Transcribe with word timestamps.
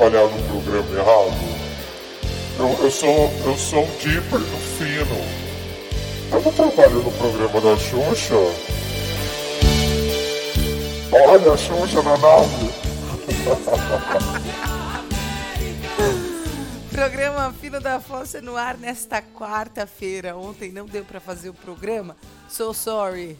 trabalhar 0.00 0.26
no 0.28 0.42
programa 0.62 0.98
errado. 0.98 1.36
Eu, 2.58 2.84
eu 2.84 2.90
sou 2.90 3.30
eu 3.44 3.56
sou 3.58 3.84
um 3.84 3.96
Dipper 3.98 4.38
do 4.38 4.56
Fino. 4.78 5.20
Eu 6.32 6.40
não 6.40 6.52
trabalho 6.52 7.02
no 7.02 7.12
programa 7.12 7.60
da 7.60 7.76
Xuxa. 7.76 8.34
Olha 11.12 11.52
a 11.52 11.56
Xuxa 11.56 12.02
na 12.02 12.16
nave. 12.16 12.70
Programa 16.90 17.54
Filho 17.60 17.80
da 17.80 18.00
Fossa 18.00 18.40
no 18.42 18.56
ar 18.56 18.76
nesta 18.76 19.22
quarta-feira. 19.22 20.36
Ontem 20.36 20.70
não 20.70 20.86
deu 20.86 21.04
para 21.04 21.18
fazer 21.20 21.48
o 21.48 21.54
programa. 21.54 22.16
So 22.48 22.74
sorry. 22.74 23.38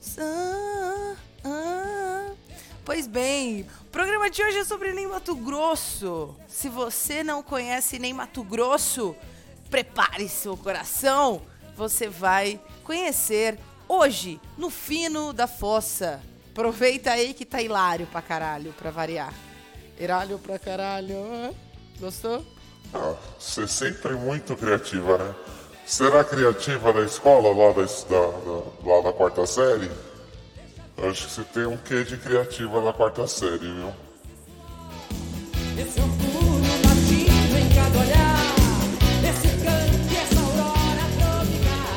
So. 0.00 0.22
Pois 2.84 3.06
bem, 3.06 3.66
o 3.80 3.84
programa 3.86 4.28
de 4.28 4.42
hoje 4.42 4.58
é 4.58 4.64
sobre 4.64 4.92
Nem 4.92 5.06
Mato 5.06 5.34
Grosso. 5.34 6.36
Se 6.46 6.68
você 6.68 7.24
não 7.24 7.42
conhece 7.42 7.98
Nem 7.98 8.12
Mato 8.12 8.44
Grosso, 8.44 9.16
prepare 9.70 10.28
seu 10.28 10.54
coração. 10.54 11.40
Você 11.78 12.08
vai 12.08 12.60
conhecer 12.82 13.58
hoje 13.88 14.38
no 14.58 14.68
Fino 14.68 15.32
da 15.32 15.46
Fossa. 15.46 16.20
Aproveita 16.52 17.12
aí 17.12 17.32
que 17.32 17.46
tá 17.46 17.62
hilário 17.62 18.06
pra 18.06 18.20
caralho, 18.20 18.74
pra 18.74 18.90
variar. 18.90 19.32
Hilário 19.98 20.38
pra 20.38 20.58
caralho. 20.58 21.16
Gostou? 21.98 22.44
Ah, 22.92 23.14
você 23.38 23.62
é 23.62 23.66
sempre 23.66 24.12
muito 24.12 24.54
criativa, 24.56 25.16
né? 25.16 25.34
Será 25.86 26.22
criativa 26.22 26.92
da 26.92 27.00
escola, 27.00 27.48
lá 27.48 27.72
da, 27.72 27.82
da, 27.82 28.38
da, 28.38 28.94
lá 28.94 29.00
da 29.04 29.12
quarta 29.14 29.46
série? 29.46 29.90
Acho 30.96 31.26
que 31.26 31.32
você 31.32 31.44
tem 31.44 31.66
um 31.66 31.76
quê 31.76 32.04
de 32.04 32.16
criativa 32.16 32.80
na 32.80 32.92
quarta 32.92 33.26
série, 33.26 33.58
viu? 33.58 33.92
Esse 35.76 36.00
orgulho 36.00 36.62
latindo 36.84 37.58
em 37.58 37.68
cada 37.74 37.98
olhar, 37.98 38.38
esse 39.28 39.48
canto 39.64 40.12
e 40.12 40.16
essa 40.16 40.40
aurora 40.40 41.04
tropical. 41.18 41.94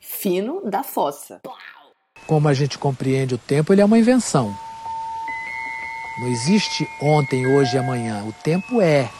Fino 0.00 0.62
da 0.64 0.82
fossa. 0.82 1.40
Como 2.26 2.48
a 2.48 2.54
gente 2.54 2.78
compreende 2.78 3.34
o 3.34 3.38
tempo, 3.38 3.72
ele 3.72 3.82
é 3.82 3.84
uma 3.84 3.98
invenção. 3.98 4.56
Não 6.20 6.28
existe 6.28 6.88
ontem, 7.00 7.46
hoje 7.46 7.74
e 7.74 7.78
amanhã. 7.78 8.24
O 8.24 8.32
tempo 8.32 8.80
é. 8.80 9.10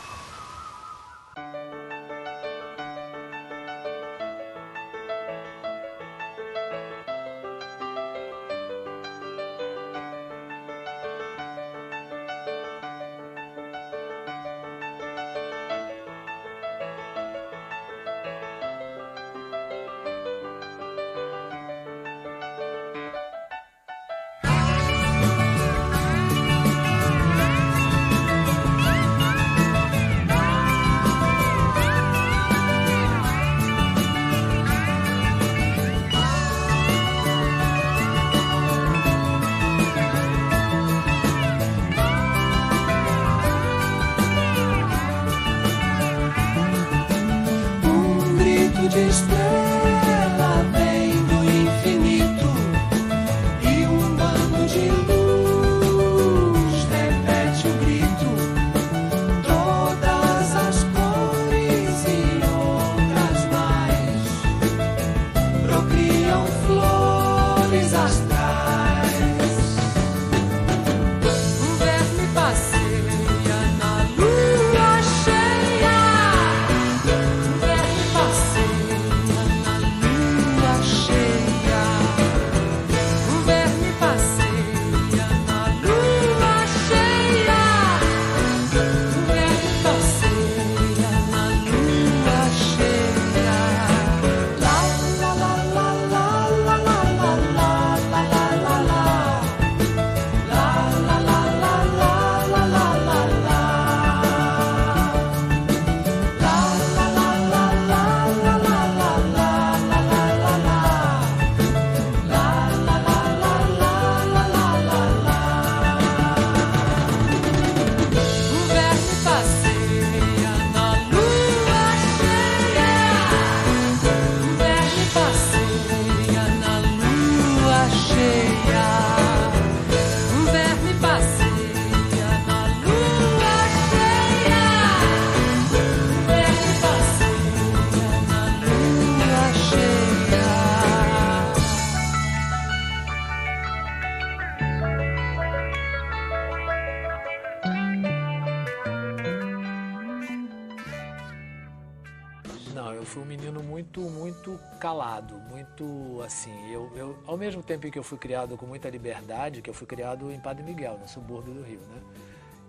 Mesmo 157.36 157.62
tempo 157.62 157.86
em 157.86 157.90
que 157.90 157.98
eu 157.98 158.02
fui 158.02 158.18
criado 158.18 158.56
com 158.56 158.66
muita 158.66 158.88
liberdade, 158.88 159.60
que 159.60 159.68
eu 159.68 159.74
fui 159.74 159.86
criado 159.86 160.30
em 160.30 160.40
Padre 160.40 160.62
Miguel, 160.62 160.98
no 160.98 161.08
subúrbio 161.08 161.54
do 161.54 161.62
Rio, 161.62 161.80
né? 161.80 162.02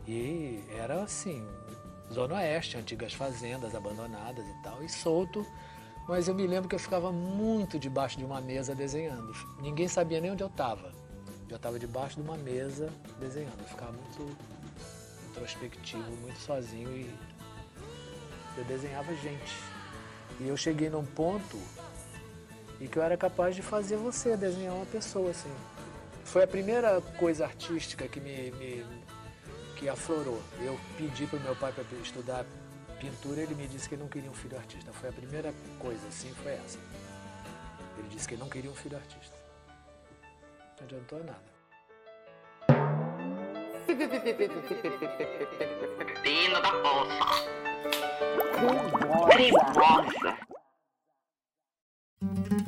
E 0.07 0.63
era 0.77 1.01
assim, 1.01 1.47
zona 2.11 2.35
oeste, 2.35 2.77
antigas 2.77 3.13
fazendas 3.13 3.73
abandonadas 3.73 4.45
e 4.45 4.63
tal, 4.63 4.83
e 4.83 4.89
solto. 4.89 5.45
Mas 6.07 6.27
eu 6.27 6.35
me 6.35 6.45
lembro 6.45 6.67
que 6.67 6.75
eu 6.75 6.79
ficava 6.79 7.11
muito 7.11 7.79
debaixo 7.79 8.17
de 8.17 8.25
uma 8.25 8.41
mesa 8.41 8.75
desenhando. 8.75 9.33
Ninguém 9.61 9.87
sabia 9.87 10.19
nem 10.19 10.31
onde 10.31 10.43
eu 10.43 10.47
estava. 10.47 10.91
Eu 11.49 11.55
estava 11.55 11.79
debaixo 11.79 12.15
de 12.15 12.21
uma 12.21 12.35
mesa 12.35 12.89
desenhando. 13.19 13.59
Eu 13.59 13.67
ficava 13.67 13.91
muito 13.91 14.37
introspectivo, 15.29 16.11
muito 16.21 16.39
sozinho 16.39 16.89
e 16.89 17.09
eu 18.57 18.63
desenhava 18.65 19.13
gente. 19.15 19.55
E 20.39 20.47
eu 20.47 20.57
cheguei 20.57 20.89
num 20.89 21.05
ponto 21.05 21.57
e 22.83 22.87
que 22.89 22.99
eu 22.99 23.03
era 23.03 23.15
capaz 23.15 23.55
de 23.55 23.61
fazer 23.61 23.95
você 23.95 24.35
desenhar 24.35 24.75
uma 24.75 24.85
pessoa 24.85 25.31
assim. 25.31 25.49
Foi 26.25 26.43
a 26.43 26.47
primeira 26.47 26.99
coisa 27.17 27.45
artística 27.45 28.09
que 28.09 28.19
me, 28.19 28.51
me 28.51 28.85
que 29.77 29.87
aflorou. 29.87 30.41
Eu 30.59 30.77
pedi 30.97 31.25
para 31.25 31.39
o 31.39 31.41
meu 31.41 31.55
pai 31.55 31.71
para 31.71 31.85
estudar 31.99 32.45
pintura, 32.99 33.39
ele 33.41 33.55
me 33.55 33.67
disse 33.67 33.87
que 33.87 33.95
não 33.95 34.09
queria 34.09 34.29
um 34.29 34.33
filho 34.33 34.57
artista. 34.57 34.91
Foi 34.91 35.07
a 35.07 35.13
primeira 35.13 35.53
coisa, 35.79 36.05
assim, 36.09 36.29
foi 36.43 36.51
essa. 36.51 36.77
Ele 37.97 38.09
disse 38.09 38.27
que 38.27 38.35
não 38.35 38.49
queria 38.49 38.69
um 38.69 38.75
filho 38.75 38.97
artista. 38.97 39.37
Não 40.77 40.83
adiantou 40.83 41.23
nada. 41.23 41.53
Pino 46.21 46.61
da 46.61 46.71
poça. 46.81 47.53
Cremosa. 49.31 50.53
quero 52.23 52.62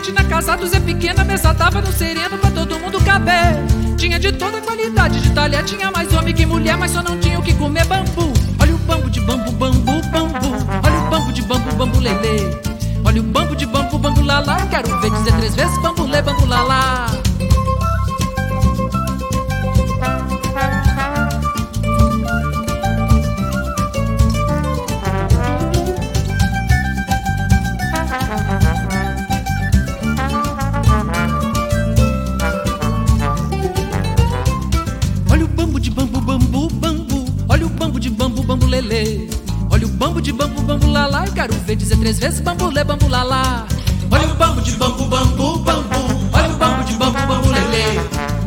A 0.00 0.02
banquete 0.02 0.12
na 0.12 0.24
casa 0.24 0.56
do 0.56 0.66
Zé 0.66 0.80
Pequena, 0.80 1.24
mesa 1.24 1.52
tava 1.52 1.82
no 1.82 1.92
sereno 1.92 2.38
pra 2.38 2.50
todo 2.50 2.78
mundo 2.78 2.98
caber. 3.04 3.58
Tinha 3.98 4.18
de 4.18 4.32
toda 4.32 4.58
qualidade 4.62 5.20
de 5.20 5.30
talher, 5.32 5.62
tinha 5.64 5.90
mais 5.90 6.10
homem 6.14 6.34
que 6.34 6.46
mulher, 6.46 6.74
mas 6.78 6.92
só 6.92 7.02
não 7.02 7.18
tinha 7.18 7.38
o 7.38 7.42
que 7.42 7.52
comer 7.52 7.84
bambu. 7.84 8.32
Olha 8.58 8.74
o 8.74 8.78
bambu 8.78 9.10
de 9.10 9.20
bambu, 9.20 9.52
bambu, 9.52 10.00
bambu. 10.10 10.56
Olha 10.82 10.98
o 10.98 11.10
bambu 11.10 11.32
de 11.32 11.42
bambu, 11.42 11.76
bambu, 11.76 12.00
lelê. 12.00 12.50
Olha 13.04 13.20
o 13.20 13.24
bambu 13.24 13.54
de 13.54 13.66
bambu, 13.66 13.98
bambu, 13.98 14.22
lalá. 14.22 14.66
Quero 14.70 15.00
ver 15.00 15.10
dizer 15.10 15.36
três 15.36 15.54
vezes 15.54 15.82
bambulê, 15.82 16.22
bambu, 16.22 16.46
lalá. 16.46 17.06
Vezes 42.18 42.40
bambulê, 42.40 42.82
bambu, 42.82 43.08
lalá. 43.08 43.66
Olha 44.10 44.26
o 44.26 44.34
bambu 44.34 44.60
de 44.62 44.72
bambu, 44.72 45.04
bambu, 45.04 45.58
bambu. 45.58 45.96
Olha 46.32 46.48
o 46.48 46.56
bambu 46.56 46.84
de 46.84 46.94
bambu, 46.94 47.26
bambu, 47.26 47.48
lelê. 47.48 47.98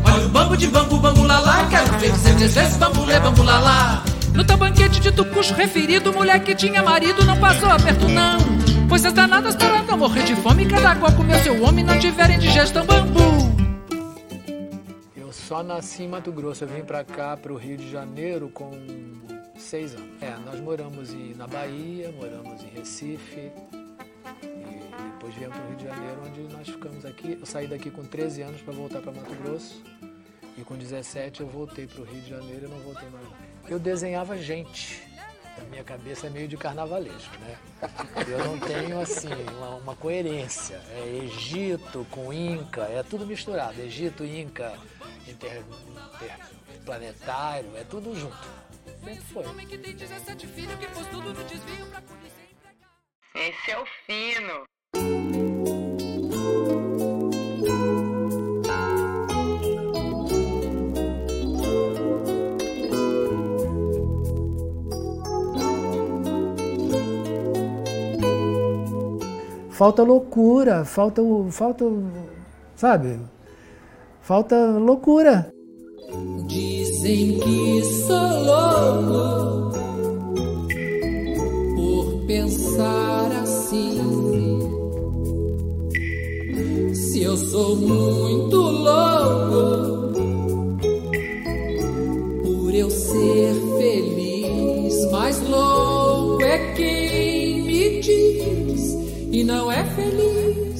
Olha 0.05 0.25
o 0.25 0.29
bambu 0.29 0.57
de 0.57 0.67
bambu, 0.67 0.97
bambu, 0.97 1.23
lalá. 1.23 1.67
Quero 1.69 1.99
ver 1.99 2.11
dizer 2.11 2.35
três 2.35 2.53
vezes 2.53 2.77
bambulê, 2.77 3.19
bambu, 3.19 3.43
lalá. 3.43 4.03
No 4.33 4.43
teu 4.43 4.57
banquete 4.57 4.99
de 4.99 5.11
tucuxo 5.11 5.53
referido, 5.53 6.11
mulher 6.11 6.43
que 6.43 6.55
tinha 6.55 6.81
marido 6.81 7.23
não 7.23 7.39
passou 7.39 7.69
aperto, 7.69 8.07
não. 8.09 8.39
Coisas 8.89 9.13
danadas 9.13 9.55
para 9.55 9.83
não 9.83 9.97
morrer 9.97 10.23
de 10.23 10.35
fome. 10.35 10.65
Cada 10.65 10.95
qual 10.95 11.11
comeu 11.13 11.37
seu 11.39 11.63
homem 11.63 11.85
não 11.85 11.97
tiver 11.99 12.31
indigestão, 12.31 12.85
bambu. 12.85 13.21
Eu 15.15 15.31
só 15.31 15.63
nasci 15.63 16.03
em 16.03 16.07
Mato 16.09 16.31
Grosso. 16.31 16.63
Eu 16.63 16.67
vim 16.67 16.81
pra 16.81 17.03
cá, 17.03 17.37
pro 17.37 17.55
Rio 17.55 17.77
de 17.77 17.91
Janeiro, 17.91 18.49
com 18.49 18.71
seis 19.55 19.93
anos. 19.93 20.12
Moramos 20.63 21.13
em, 21.13 21.33
na 21.33 21.45
Bahia, 21.45 22.09
moramos 22.13 22.63
em 22.63 22.69
Recife. 22.69 23.51
E 24.41 25.11
depois 25.11 25.35
viemos 25.35 25.57
pro 25.57 25.67
Rio 25.67 25.75
de 25.75 25.83
Janeiro, 25.83 26.21
onde 26.25 26.41
nós 26.53 26.69
ficamos 26.69 27.05
aqui. 27.05 27.37
Eu 27.37 27.45
saí 27.45 27.67
daqui 27.67 27.91
com 27.91 28.03
13 28.05 28.43
anos 28.43 28.61
para 28.61 28.73
voltar 28.73 29.01
para 29.01 29.11
Mato 29.11 29.35
Grosso. 29.35 29.83
E 30.57 30.61
com 30.63 30.77
17 30.77 31.41
eu 31.41 31.47
voltei 31.47 31.85
pro 31.85 32.03
Rio 32.03 32.21
de 32.21 32.29
Janeiro 32.29 32.65
e 32.65 32.69
não 32.69 32.79
voltei 32.79 33.09
mais. 33.09 33.27
Eu 33.67 33.77
desenhava 33.77 34.37
gente. 34.37 35.03
A 35.57 35.63
minha 35.65 35.83
cabeça 35.83 36.27
é 36.27 36.29
meio 36.29 36.47
de 36.47 36.55
carnavalesco, 36.55 37.37
né? 37.39 37.57
Eu 38.25 38.39
não 38.45 38.57
tenho, 38.59 38.99
assim, 39.01 39.33
uma, 39.57 39.75
uma 39.75 39.95
coerência. 39.95 40.79
É 40.91 41.25
Egito 41.25 42.07
com 42.09 42.31
Inca, 42.31 42.83
é 42.83 43.03
tudo 43.03 43.25
misturado. 43.25 43.79
Egito, 43.81 44.23
Inca, 44.23 44.73
inter, 45.27 45.61
interplanetário, 46.83 47.69
é 47.75 47.83
tudo 47.83 48.15
junto. 48.15 48.62
Sempre 49.03 49.21
foi. 49.33 49.45
Homem 49.45 49.67
que 49.67 49.77
tem 49.77 49.95
17 49.95 50.47
filhos 50.47 50.75
que 50.75 50.87
pôs 50.87 51.07
tudo 51.07 51.33
no 51.33 51.43
desvio 51.43 51.85
pra 51.87 52.01
polícia. 52.01 52.43
Esse 53.35 53.71
é 53.71 53.79
o 53.79 53.85
fino. 54.05 54.65
Falta 69.71 70.03
loucura, 70.03 70.85
falta, 70.85 71.21
o- 71.21 71.51
falta, 71.51 71.83
sabe? 72.75 73.19
Falta 74.21 74.55
loucura. 74.77 75.52
Dizem 77.03 77.37
que 77.37 77.83
sou 77.83 78.43
louco 78.45 79.73
por 81.75 82.25
pensar 82.25 83.29
assim. 83.41 83.99
Se 86.93 87.23
eu 87.23 87.35
sou 87.35 87.75
muito 87.75 88.55
louco 88.55 90.13
por 92.41 92.73
eu 92.73 92.89
ser 92.89 93.53
feliz, 93.77 95.11
mas 95.11 95.41
louco 95.49 96.41
é 96.41 96.73
quem 96.73 97.63
me 97.63 97.99
diz 97.99 98.97
e 99.29 99.43
não 99.43 99.69
é 99.69 99.83
feliz. 99.83 100.72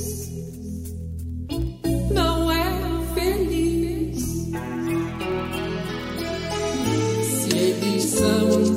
Eles 8.24 8.68
são 8.68 8.73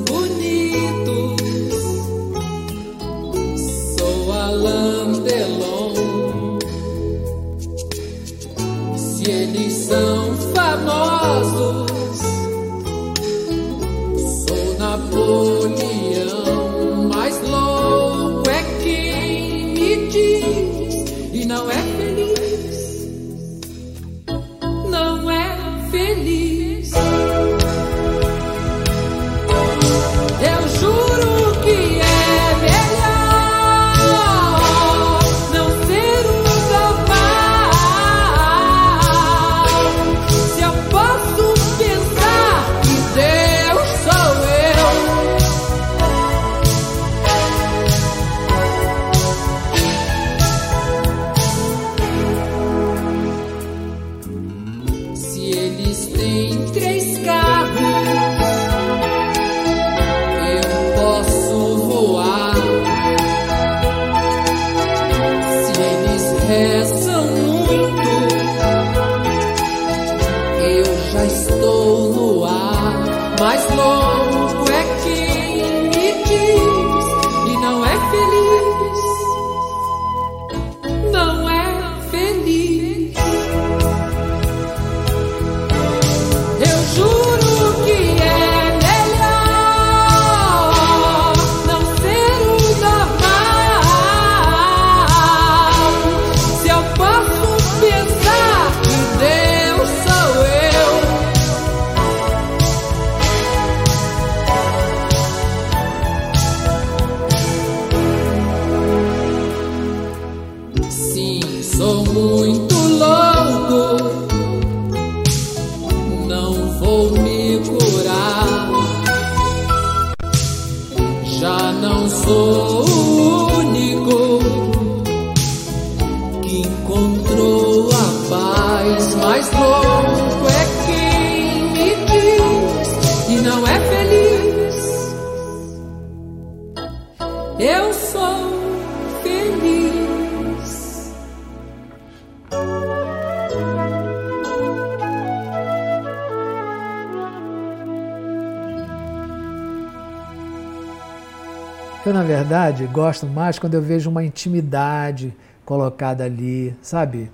Eu, 152.07 152.13
na 152.13 152.23
verdade, 152.23 152.85
gosto 152.85 153.25
mais 153.27 153.59
quando 153.59 153.73
eu 153.73 153.81
vejo 153.81 154.09
uma 154.09 154.23
intimidade 154.23 155.35
colocada 155.65 156.23
ali, 156.23 156.73
sabe? 156.81 157.29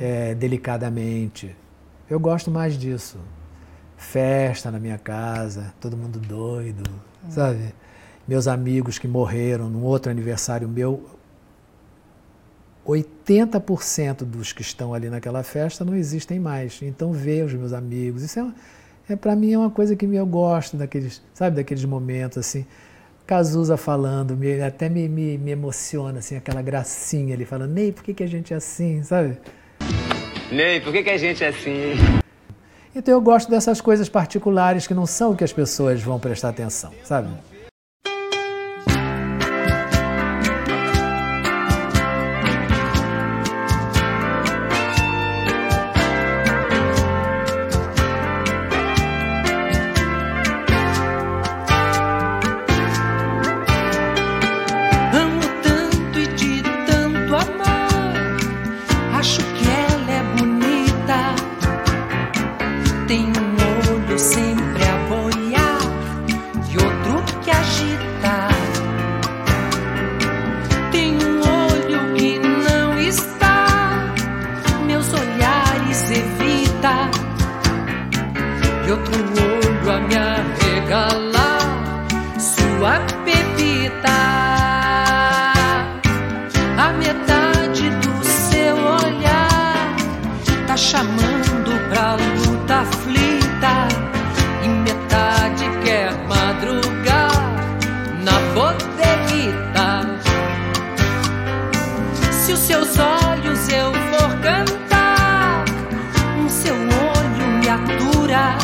É, 0.00 0.34
delicadamente. 0.34 1.54
Eu 2.08 2.18
gosto 2.18 2.50
mais 2.50 2.72
disso. 2.72 3.18
Festa 3.98 4.70
na 4.70 4.78
minha 4.78 4.96
casa, 4.96 5.74
todo 5.78 5.94
mundo 5.94 6.18
doido, 6.18 6.90
sabe? 7.28 7.74
Meus 8.26 8.48
amigos 8.48 8.98
que 8.98 9.06
morreram 9.06 9.68
num 9.68 9.82
outro 9.82 10.10
aniversário 10.10 10.66
meu, 10.66 11.04
80% 12.86 14.24
dos 14.24 14.54
que 14.54 14.62
estão 14.62 14.94
ali 14.94 15.10
naquela 15.10 15.42
festa 15.42 15.84
não 15.84 15.94
existem 15.94 16.40
mais. 16.40 16.80
Então 16.80 17.12
ver 17.12 17.44
os 17.44 17.52
meus 17.52 17.74
amigos, 17.74 18.22
isso 18.22 18.40
é, 18.40 19.12
é 19.12 19.16
para 19.16 19.36
mim 19.36 19.52
é 19.52 19.58
uma 19.58 19.70
coisa 19.70 19.94
que 19.94 20.06
eu 20.06 20.26
gosto 20.26 20.78
daqueles, 20.78 21.20
sabe, 21.34 21.56
daqueles 21.56 21.84
momentos 21.84 22.38
assim. 22.38 22.64
Cazuza 23.26 23.78
falando, 23.78 24.36
me, 24.36 24.60
até 24.60 24.88
me, 24.88 25.08
me, 25.08 25.38
me 25.38 25.50
emociona 25.50 26.18
assim, 26.18 26.36
aquela 26.36 26.60
gracinha 26.60 27.34
ali 27.34 27.46
falando, 27.46 27.72
Ney, 27.72 27.90
por 27.90 28.04
que, 28.04 28.12
que 28.12 28.22
a 28.22 28.26
gente 28.26 28.52
é 28.52 28.56
assim, 28.56 29.02
sabe? 29.02 29.38
Ney, 30.52 30.80
por 30.80 30.92
que, 30.92 31.02
que 31.02 31.10
a 31.10 31.16
gente 31.16 31.42
é 31.42 31.48
assim? 31.48 31.94
Então 32.94 33.14
eu 33.14 33.20
gosto 33.20 33.50
dessas 33.50 33.80
coisas 33.80 34.10
particulares 34.10 34.86
que 34.86 34.92
não 34.92 35.06
são 35.06 35.32
o 35.32 35.36
que 35.36 35.42
as 35.42 35.52
pessoas 35.52 36.02
vão 36.02 36.20
prestar 36.20 36.50
atenção, 36.50 36.92
sabe? 37.02 37.28
Aflita. 93.64 93.88
E 94.62 94.68
metade 94.68 95.64
quer 95.82 96.12
madrugar 96.28 97.32
na 98.22 98.32
bodeguita. 98.54 100.20
Se 102.30 102.52
os 102.52 102.60
seus 102.60 102.98
olhos 102.98 103.68
eu 103.68 103.92
for 103.92 104.38
cantar, 104.40 105.64
um 106.38 106.48
seu 106.48 106.74
olho 106.74 107.46
me 107.58 107.68
atura. 107.68 108.56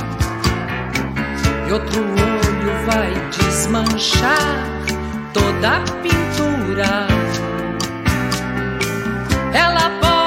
E 1.67 1.73
outro 1.73 2.01
olho 2.01 2.87
vai 2.87 3.13
desmanchar 3.31 4.65
toda 5.33 5.77
a 5.77 5.81
pintura. 6.03 7.07
Ela 9.53 9.91
pode 10.01 10.20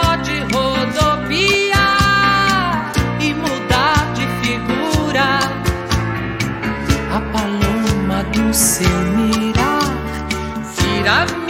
seu 8.53 8.87
mirar. 9.15 9.81
Vira 10.77 11.42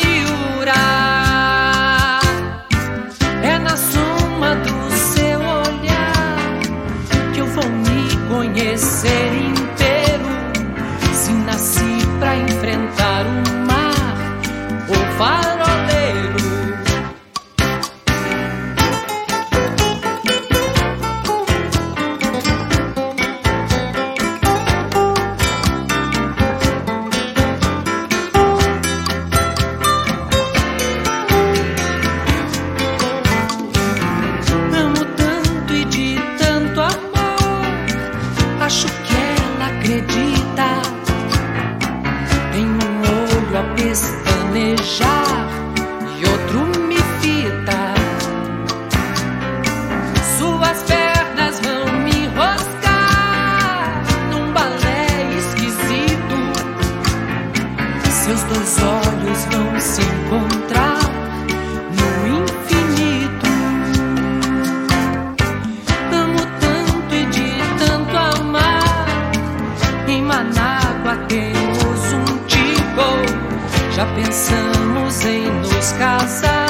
casar 75.98 76.70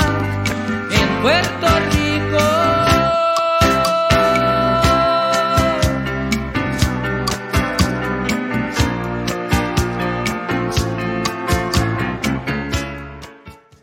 em 0.92 1.22
Puerto 1.22 1.65
Rico. 1.92 2.44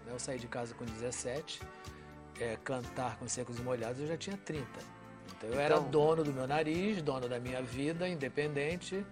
Eu 0.07 0.19
saí 0.19 0.39
de 0.39 0.47
casa 0.47 0.75
com 0.75 0.85
17, 0.85 1.61
é, 2.41 2.57
cantar 2.63 3.17
com 3.17 3.29
secos 3.29 3.59
e 3.59 3.63
molhados 3.63 4.01
eu 4.01 4.07
já 4.07 4.17
tinha 4.17 4.37
30. 4.37 4.67
Então 5.37 5.51
eu 5.51 5.61
era 5.61 5.81
dono 5.81 6.23
do 6.23 6.33
meu 6.33 6.47
nariz, 6.47 7.01
dono 7.01 7.29
da 7.29 7.41
minha 7.41 7.63
vida, 7.63 8.09
independente. 8.09 9.05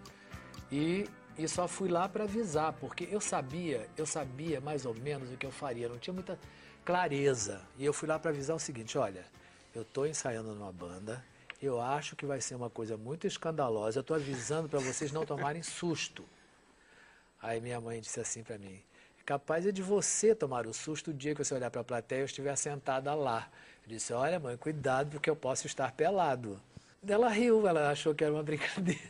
E, 0.70 1.08
e 1.38 1.48
só 1.48 1.68
fui 1.68 1.88
lá 1.88 2.08
para 2.08 2.24
avisar, 2.24 2.72
porque 2.74 3.08
eu 3.10 3.20
sabia, 3.20 3.88
eu 3.96 4.04
sabia 4.04 4.60
mais 4.60 4.84
ou 4.84 4.92
menos 4.92 5.32
o 5.32 5.36
que 5.36 5.46
eu 5.46 5.52
faria, 5.52 5.88
não 5.88 5.98
tinha 5.98 6.12
muita 6.12 6.38
clareza. 6.84 7.62
E 7.78 7.84
eu 7.84 7.92
fui 7.92 8.08
lá 8.08 8.18
para 8.18 8.32
avisar 8.32 8.56
o 8.56 8.58
seguinte, 8.58 8.98
olha, 8.98 9.24
eu 9.72 9.82
estou 9.82 10.06
ensaiando 10.06 10.52
numa 10.52 10.72
banda, 10.72 11.24
eu 11.62 11.80
acho 11.80 12.16
que 12.16 12.26
vai 12.26 12.40
ser 12.40 12.56
uma 12.56 12.68
coisa 12.68 12.96
muito 12.96 13.26
escandalosa, 13.26 13.98
eu 13.98 14.02
estou 14.02 14.16
avisando 14.16 14.68
para 14.68 14.80
vocês 14.80 15.12
não 15.12 15.24
tomarem 15.24 15.62
susto. 15.62 16.24
Aí 17.40 17.60
minha 17.60 17.80
mãe 17.80 18.00
disse 18.00 18.18
assim 18.18 18.42
para 18.42 18.58
mim: 18.58 18.82
capaz 19.28 19.66
é 19.66 19.70
de 19.70 19.82
você 19.82 20.34
tomar 20.34 20.66
o 20.66 20.72
susto 20.72 21.10
o 21.10 21.14
dia 21.14 21.34
que 21.34 21.44
você 21.44 21.54
olhar 21.54 21.70
para 21.70 21.82
a 21.82 21.84
plateia 21.84 22.20
e 22.20 22.22
eu 22.22 22.26
estiver 22.26 22.56
sentada 22.56 23.14
lá. 23.14 23.48
Eu 23.84 23.88
disse: 23.90 24.12
olha, 24.12 24.40
mãe, 24.40 24.56
cuidado 24.56 25.10
porque 25.10 25.30
eu 25.30 25.36
posso 25.36 25.66
estar 25.66 25.92
pelado. 25.92 26.60
Ela 27.06 27.28
riu, 27.28 27.66
ela 27.66 27.90
achou 27.90 28.14
que 28.14 28.24
era 28.24 28.32
uma 28.32 28.42
brincadeira. 28.42 29.00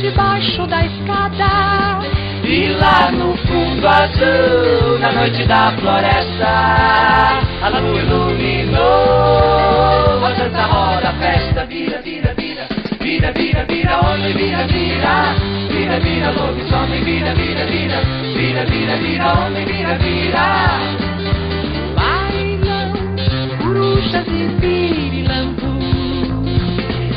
Debaixo 0.00 0.66
da 0.68 0.86
escada. 0.86 1.98
E 2.44 2.68
lá 2.70 3.10
no 3.12 3.36
fundo 3.36 3.86
azul 3.86 4.98
na 5.00 5.12
noite 5.12 5.44
da 5.46 5.70
floresta. 5.76 6.48
A 7.62 7.68
lua 7.68 8.00
iluminou, 8.00 8.78
a 10.24 10.32
dança 10.32 10.62
roda, 10.66 11.10
a 11.10 11.12
festa 11.14 11.66
vira, 11.66 12.00
vira, 12.00 12.27
vira, 13.18 13.32
vira, 13.32 13.64
vira, 13.64 14.00
homem, 14.00 14.32
vira, 14.32 14.66
vira, 14.68 15.34
vira, 15.68 15.98
vira, 16.00 16.30
lobisomem, 16.30 17.02
vira, 17.02 17.34
vira, 17.34 17.66
vira, 17.66 18.00
vira, 18.36 18.64
vira, 18.64 18.96
vira, 18.96 19.32
homem, 19.40 19.66
vira, 19.66 19.98
vira. 19.98 20.78
Bailam 21.96 22.92
corujas 23.58 24.26
e 24.28 24.48
pirilampus 24.60 25.66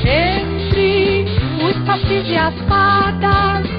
Entre 0.03 1.25
os 1.63 1.85
sacis 1.85 2.27
e 2.27 2.37
as 2.37 2.55
fadas. 2.67 3.69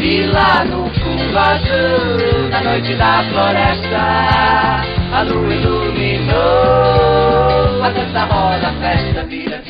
E 0.00 0.26
lá 0.26 0.64
no 0.64 0.90
fundo 0.90 1.38
azul, 1.38 2.48
na 2.50 2.62
noite 2.62 2.94
da 2.94 3.22
floresta, 3.30 4.82
a 5.12 5.22
lua 5.22 5.54
iluminou, 5.54 6.34
a 7.84 7.90
dança 7.90 8.24
roda, 8.24 8.68
a 8.68 8.72
festa 8.80 9.22
vira, 9.24 9.58
vira, 9.58 9.69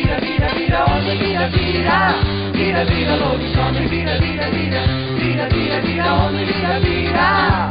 vira, 0.00 0.16
vira, 0.20 0.48
vira, 0.54 0.84
homem, 0.84 1.18
vira, 1.18 1.48
vira, 1.48 2.14
vira, 2.52 2.84
vira, 2.84 3.16
lobisomem, 3.16 3.88
vira, 3.88 4.18
vira, 4.20 4.50
vira, 4.50 4.82
vira, 5.18 5.48
vira, 5.48 5.80
vira, 5.80 6.14
homem, 6.14 6.44
vira, 6.44 6.80
vira. 6.80 7.67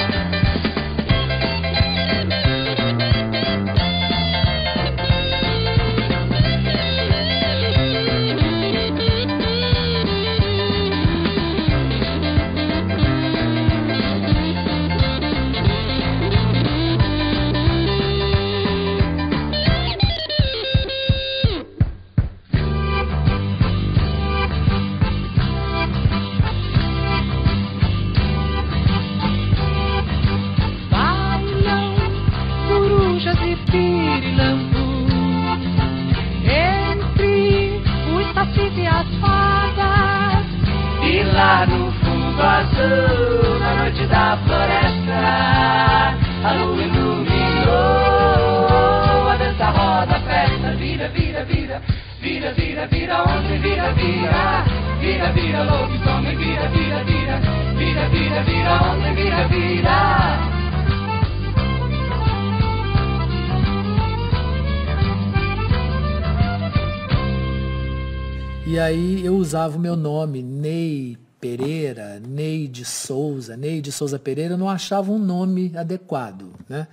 Usava 69.68 69.78
o 69.78 69.80
meu 69.80 69.98
nome, 69.98 70.42
Ney 70.42 71.18
Pereira, 71.42 72.22
Ney 72.26 72.68
de 72.68 72.86
Souza, 72.86 73.58
Ney 73.58 73.82
de 73.82 73.92
Souza 73.92 74.18
Pereira, 74.18 74.54
eu 74.54 74.58
não 74.58 74.70
achava 74.70 75.12
um 75.12 75.20
nome 75.20 75.74
adequado, 75.76 76.54
né? 76.70 76.88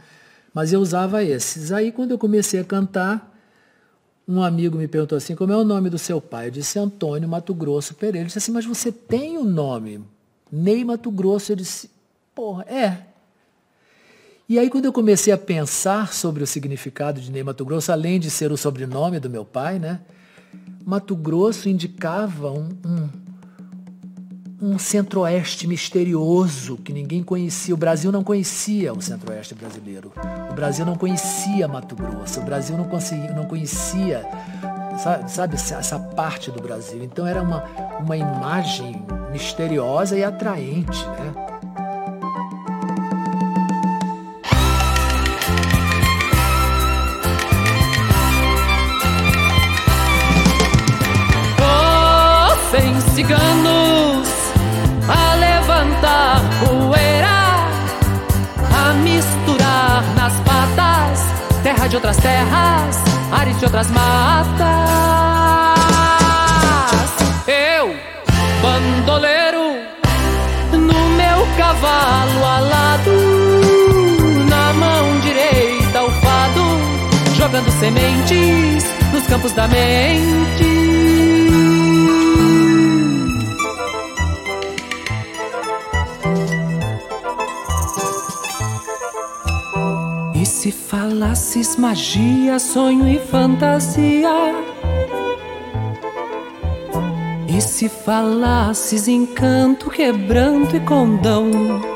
Mas 0.52 0.72
eu 0.72 0.80
usava 0.80 1.22
esses. 1.22 1.72
Aí 1.72 1.92
quando 1.92 2.10
eu 2.10 2.18
comecei 2.18 2.60
a 2.60 2.64
cantar, 2.64 3.32
um 4.26 4.42
amigo 4.42 4.76
me 4.76 4.88
perguntou 4.88 5.16
assim, 5.16 5.34
como 5.34 5.52
é 5.52 5.56
o 5.56 5.64
nome 5.64 5.88
do 5.88 5.98
seu 5.98 6.20
pai? 6.20 6.48
Eu 6.48 6.50
disse 6.50 6.78
Antônio 6.78 7.28
Mato 7.28 7.54
Grosso 7.54 7.94
Pereira. 7.94 8.18
Ele 8.18 8.26
disse 8.26 8.38
assim, 8.38 8.52
mas 8.52 8.64
você 8.64 8.90
tem 8.90 9.36
o 9.36 9.42
um 9.42 9.44
nome, 9.44 10.04
Ney 10.50 10.84
Mato 10.84 11.10
Grosso. 11.10 11.52
Eu 11.52 11.56
disse, 11.56 11.90
porra, 12.34 12.64
é. 12.64 12.98
E 14.48 14.58
aí 14.58 14.68
quando 14.68 14.84
eu 14.84 14.92
comecei 14.92 15.32
a 15.32 15.38
pensar 15.38 16.12
sobre 16.12 16.42
o 16.42 16.46
significado 16.46 17.20
de 17.20 17.30
Ney 17.30 17.42
Mato 17.42 17.64
Grosso, 17.64 17.90
além 17.90 18.20
de 18.20 18.30
ser 18.30 18.52
o 18.52 18.56
sobrenome 18.56 19.18
do 19.18 19.30
meu 19.30 19.44
pai, 19.44 19.78
né? 19.78 20.00
Mato 20.84 21.16
Grosso 21.16 21.68
indicava 21.68 22.50
um, 22.50 22.68
um, 22.84 23.08
um 24.60 24.78
centro-oeste 24.78 25.66
misterioso 25.66 26.76
que 26.76 26.92
ninguém 26.92 27.22
conhecia. 27.22 27.74
O 27.74 27.76
Brasil 27.76 28.12
não 28.12 28.22
conhecia 28.22 28.92
o 28.92 29.00
centro-oeste 29.00 29.54
brasileiro. 29.54 30.12
O 30.50 30.54
Brasil 30.54 30.84
não 30.84 30.94
conhecia 30.94 31.66
Mato 31.66 31.96
Grosso. 31.96 32.40
O 32.40 32.44
Brasil 32.44 32.76
não, 32.76 32.84
conseguia, 32.84 33.32
não 33.32 33.46
conhecia, 33.46 34.28
sabe, 34.98 35.30
sabe, 35.30 35.54
essa 35.54 35.98
parte 35.98 36.50
do 36.50 36.60
Brasil. 36.60 37.02
Então 37.02 37.26
era 37.26 37.42
uma, 37.42 37.64
uma 38.00 38.16
imagem 38.16 39.02
misteriosa 39.32 40.18
e 40.18 40.22
atraente, 40.22 41.06
né? 41.06 41.53
Ciganos 53.14 54.28
a 55.08 55.34
levantar 55.36 56.40
poeira, 56.58 57.68
a 58.74 58.92
misturar 58.94 60.02
nas 60.16 60.32
patas 60.40 61.20
terra 61.62 61.86
de 61.86 61.94
outras 61.94 62.16
terras, 62.16 62.96
ares 63.30 63.56
de 63.58 63.64
outras 63.66 63.88
matas. 63.92 64.58
Eu, 67.46 67.94
bandoleiro, 68.60 69.76
no 70.72 71.08
meu 71.10 71.46
cavalo 71.56 72.44
alado, 72.44 73.12
na 74.50 74.72
mão 74.72 75.20
direita 75.20 76.02
o 76.02 76.10
fado, 76.10 76.64
jogando 77.36 77.70
sementes 77.78 78.84
nos 79.12 79.24
campos 79.28 79.52
da 79.52 79.68
mente. 79.68 81.04
Falasses 91.24 91.76
magia, 91.76 92.58
sonho 92.58 93.08
e 93.08 93.18
fantasia? 93.18 94.28
E 97.48 97.60
se 97.62 97.88
falasses 97.88 99.08
encanto, 99.08 99.88
quebranto 99.88 100.76
e 100.76 100.80
condão? 100.80 101.93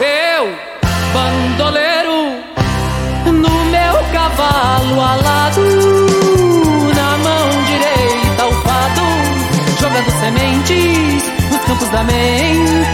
Eu, 0.00 0.44
bandoleiro, 1.12 2.18
no 3.26 3.64
meu 3.66 3.94
cavalo 4.12 5.00
alado, 5.00 5.62
na 6.94 7.18
mão 7.18 7.48
direita 7.66 8.46
o 8.46 8.52
fado, 8.62 9.06
jogando 9.80 10.10
sementes 10.20 11.24
nos 11.50 11.64
campos 11.64 11.88
da 11.88 12.04
mente. 12.04 12.85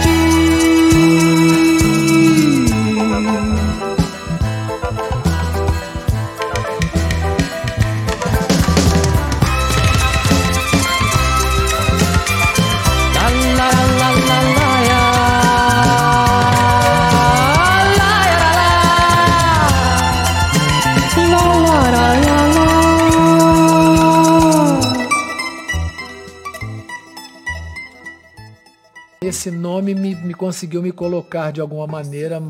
Conseguiu 30.43 30.81
me 30.83 30.91
colocar 30.91 31.51
de 31.51 31.61
alguma 31.61 31.87
maneira. 31.87 32.41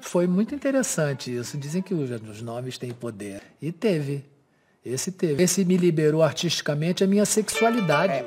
Foi 0.00 0.28
muito 0.28 0.54
interessante 0.54 1.36
isso. 1.36 1.58
Dizem 1.58 1.82
que 1.82 1.92
os, 1.92 2.40
nomes 2.40 2.78
têm 2.78 2.92
poder. 2.92 3.42
E 3.60 3.72
teve. 3.72 4.24
Esse 4.84 5.10
teve. 5.10 5.42
Esse 5.42 5.64
me 5.64 5.76
liberou 5.76 6.22
artisticamente 6.22 7.02
a 7.02 7.08
minha 7.08 7.24
sexualidade. 7.24 8.24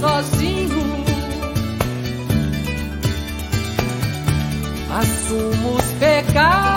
Sozinho. 0.00 1.04
Assumo 4.90 5.76
os 5.76 5.84
pecados. 5.98 6.67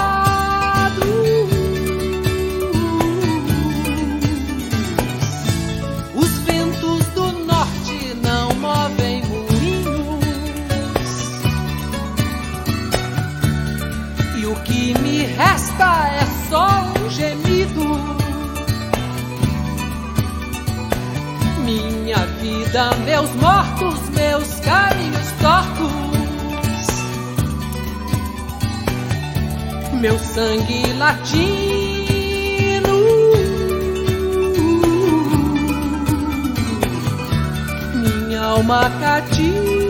Vida, 22.72 22.96
meus 23.04 23.30
mortos, 23.36 24.10
meus 24.12 24.60
caminhos 24.62 25.32
tortos, 25.42 25.92
meu 30.00 30.18
sangue 30.18 30.94
latino, 30.94 31.28
minha 37.96 38.42
alma 38.42 38.90
cativa. 39.02 39.82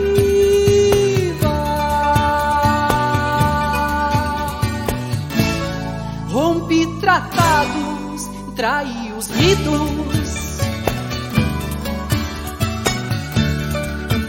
Rompi 6.30 6.86
tratados, 7.00 8.28
traí 8.56 9.12
os 9.16 9.28
ritos. 9.28 10.01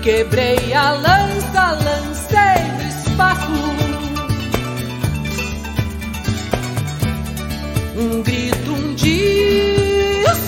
Quebrei 0.04 0.74
a 0.74 0.92
lança, 0.92 1.72
lancei 1.82 2.62
no 2.74 2.84
espaço. 2.89 3.52
Um 7.96 8.22
grito, 8.22 8.74
um 8.74 8.94
desabafo. 10.26 10.44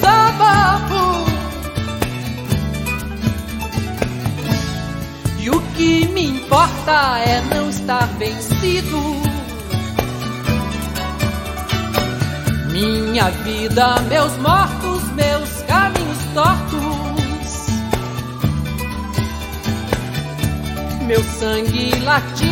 E 5.40 5.50
o 5.50 5.62
que 5.78 6.06
me 6.10 6.26
importa 6.26 7.20
é 7.20 7.40
não 7.56 7.70
estar 7.70 8.08
vencido. 8.18 9.22
Minha 12.74 13.30
vida, 13.30 14.02
meus 14.10 14.36
mortos, 14.40 15.02
meus 15.14 15.62
caminhos 15.62 16.18
tortos. 16.34 16.65
Meu 21.06 21.22
sangue 21.24 21.92
latino. 22.00 22.46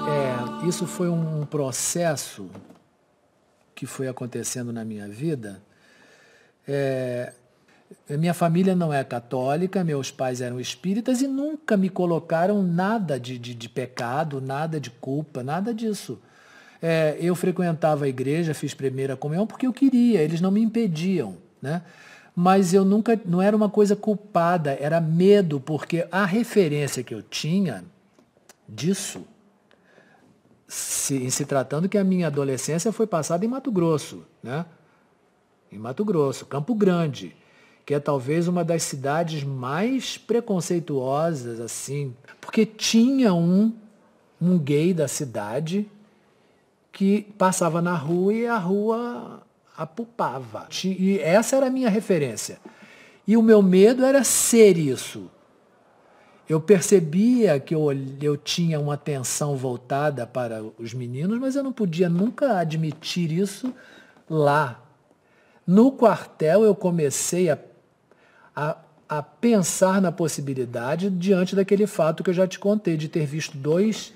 É, 0.08 0.68
isso 0.68 0.86
foi 0.86 1.10
um 1.10 1.44
processo 1.46 2.50
que 3.74 3.88
foi 3.88 4.08
acontecendo 4.08 4.72
na 4.72 4.86
minha 4.86 5.08
vida. 5.08 5.60
É, 6.68 7.34
minha 8.18 8.34
família 8.34 8.76
não 8.76 8.94
é 8.94 9.04
católica, 9.04 9.84
meus 9.84 10.12
pais 10.12 10.42
eram 10.42 10.60
espíritas 10.60 11.22
e 11.22 11.28
nunca 11.28 11.78
me 11.78 11.90
colocaram 11.90 12.64
nada 12.64 13.20
de, 13.20 13.38
de, 13.38 13.54
de 13.54 13.70
pecado, 13.70 14.42
nada 14.42 14.80
de 14.80 14.90
culpa, 14.90 15.44
nada 15.44 15.74
disso. 15.74 16.20
É, 16.82 17.18
eu 17.20 17.36
frequentava 17.36 18.06
a 18.06 18.08
igreja, 18.08 18.54
fiz 18.54 18.74
primeira 18.74 19.16
comunhão 19.16 19.46
porque 19.46 19.68
eu 19.68 19.74
queria, 19.74 20.22
eles 20.22 20.42
não 20.42 20.50
me 20.50 20.62
impediam, 20.62 21.38
né? 21.62 21.82
Mas 22.36 22.74
eu 22.74 22.86
nunca, 22.86 23.20
não 23.26 23.42
era 23.42 23.56
uma 23.56 23.70
coisa 23.70 23.96
culpada, 23.96 24.78
era 24.80 25.02
medo, 25.02 25.60
porque 25.60 26.08
a 26.10 26.26
referência 26.26 27.04
que 27.04 27.14
eu 27.14 27.22
tinha 27.22 27.84
disso, 28.68 29.24
se, 30.68 31.16
em 31.18 31.30
se 31.30 31.44
tratando 31.46 31.90
que 31.90 31.98
a 31.98 32.04
minha 32.04 32.28
adolescência 32.28 32.94
foi 32.94 33.06
passada 33.06 33.44
em 33.44 33.48
Mato 33.48 33.72
Grosso, 33.72 34.26
né? 34.42 34.66
Em 35.72 35.78
Mato 35.78 36.06
Grosso, 36.06 36.46
Campo 36.46 36.74
Grande 36.74 37.36
que 37.86 37.94
é 37.94 38.00
talvez 38.00 38.48
uma 38.48 38.64
das 38.64 38.84
cidades 38.84 39.44
mais 39.44 40.18
preconceituosas, 40.18 41.60
assim, 41.60 42.16
porque 42.40 42.66
tinha 42.66 43.34
um, 43.34 43.74
um 44.42 44.58
gay 44.58 44.94
da 44.94 45.08
cidade 45.08 45.90
que 46.92 47.24
passava 47.38 47.82
na 47.82 47.96
rua 47.96 48.34
e 48.34 48.46
a 48.46 48.58
rua 48.58 49.42
apupava. 49.78 50.68
E 50.84 51.20
essa 51.20 51.56
era 51.56 51.68
a 51.68 51.70
minha 51.70 51.90
referência. 51.90 52.60
E 53.26 53.38
o 53.38 53.42
meu 53.42 53.62
medo 53.62 54.04
era 54.04 54.24
ser 54.24 54.78
isso. 54.78 55.30
Eu 56.50 56.60
percebia 56.60 57.60
que 57.60 57.76
eu, 57.76 57.90
eu 58.20 58.36
tinha 58.36 58.80
uma 58.80 58.96
atenção 58.96 59.56
voltada 59.56 60.26
para 60.26 60.64
os 60.80 60.94
meninos, 60.96 61.40
mas 61.40 61.56
eu 61.56 61.64
não 61.64 61.72
podia 61.72 62.10
nunca 62.10 62.58
admitir 62.58 63.32
isso 63.32 63.74
lá. 64.28 64.84
No 65.66 65.92
quartel 65.92 66.64
eu 66.64 66.74
comecei 66.74 67.52
a 67.52 67.56
a, 68.60 68.76
a 69.08 69.24
pensar 69.24 70.02
na 70.02 70.12
possibilidade 70.12 71.10
diante 71.10 71.56
daquele 71.56 71.88
fato 71.88 72.22
que 72.24 72.30
eu 72.30 72.34
já 72.34 72.46
te 72.46 72.60
contei, 72.60 72.98
de 72.98 73.08
ter 73.08 73.26
visto 73.26 73.58
dois 73.58 74.14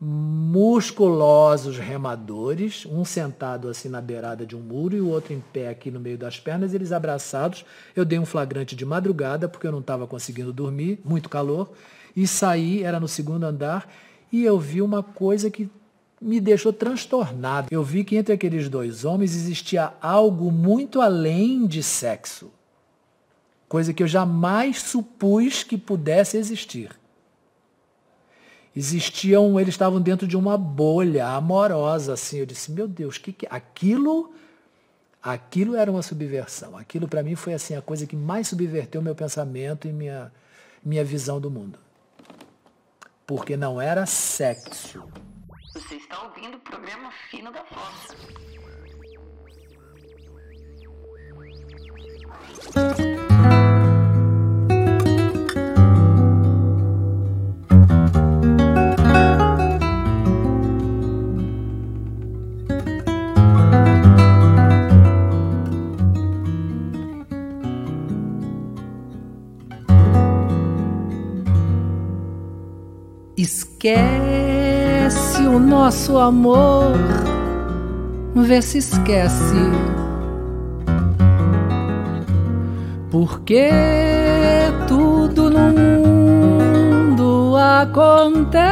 musculosos 0.00 1.78
remadores, 1.78 2.86
um 2.86 3.04
sentado 3.04 3.68
assim 3.68 3.88
na 3.88 4.00
beirada 4.00 4.46
de 4.46 4.56
um 4.56 4.60
muro 4.60 4.96
e 4.96 5.00
o 5.00 5.08
outro 5.08 5.32
em 5.32 5.42
pé 5.52 5.68
aqui 5.68 5.90
no 5.90 5.98
meio 5.98 6.16
das 6.16 6.38
pernas, 6.38 6.74
eles 6.74 6.92
abraçados. 6.92 7.64
Eu 7.94 8.04
dei 8.04 8.18
um 8.18 8.26
flagrante 8.26 8.76
de 8.76 8.84
madrugada 8.84 9.48
porque 9.48 9.66
eu 9.66 9.72
não 9.72 9.80
estava 9.80 10.06
conseguindo 10.06 10.52
dormir, 10.52 11.00
muito 11.04 11.28
calor, 11.28 11.72
e 12.14 12.26
saí, 12.26 12.84
era 12.84 13.00
no 13.00 13.08
segundo 13.08 13.44
andar, 13.44 13.88
e 14.30 14.44
eu 14.44 14.58
vi 14.58 14.80
uma 14.80 15.02
coisa 15.02 15.50
que 15.50 15.68
me 16.20 16.40
deixou 16.40 16.72
transtornado. 16.72 17.68
Eu 17.70 17.82
vi 17.82 18.04
que 18.04 18.16
entre 18.16 18.32
aqueles 18.32 18.68
dois 18.68 19.04
homens 19.04 19.34
existia 19.34 19.92
algo 20.00 20.52
muito 20.52 21.00
além 21.00 21.66
de 21.66 21.82
sexo 21.82 22.50
coisa 23.72 23.94
que 23.94 24.02
eu 24.02 24.06
jamais 24.06 24.82
supus 24.82 25.62
que 25.62 25.78
pudesse 25.78 26.36
existir. 26.36 26.90
Existiam, 28.76 29.58
eles 29.58 29.72
estavam 29.72 29.98
dentro 29.98 30.28
de 30.28 30.36
uma 30.36 30.58
bolha 30.58 31.26
amorosa, 31.28 32.12
assim. 32.12 32.36
Eu 32.36 32.44
disse, 32.44 32.70
meu 32.70 32.86
Deus, 32.86 33.16
que, 33.16 33.32
que 33.32 33.46
aquilo, 33.48 34.34
aquilo 35.22 35.74
era 35.74 35.90
uma 35.90 36.02
subversão. 36.02 36.76
Aquilo 36.76 37.08
para 37.08 37.22
mim 37.22 37.34
foi 37.34 37.54
assim 37.54 37.74
a 37.74 37.80
coisa 37.80 38.06
que 38.06 38.14
mais 38.14 38.48
subverteu 38.48 39.00
meu 39.00 39.14
pensamento 39.14 39.88
e 39.88 39.92
minha 39.92 40.30
minha 40.84 41.02
visão 41.02 41.40
do 41.40 41.50
mundo. 41.50 41.78
Porque 43.26 43.56
não 43.56 43.80
era 43.80 44.04
sexo. 44.04 45.02
Você 45.72 45.94
está 45.94 46.22
ouvindo 46.24 46.58
o 46.58 46.60
programa 46.60 47.10
Fino 47.30 47.50
da 47.50 47.64
Força. 47.64 48.16
Esquece 73.42 75.42
o 75.42 75.58
nosso 75.58 76.16
amor, 76.16 76.92
vê 78.36 78.62
se 78.62 78.78
esquece. 78.78 79.56
Porque 83.10 83.68
tudo 84.86 85.50
no 85.50 85.72
mundo 85.72 87.56
acontece? 87.56 88.62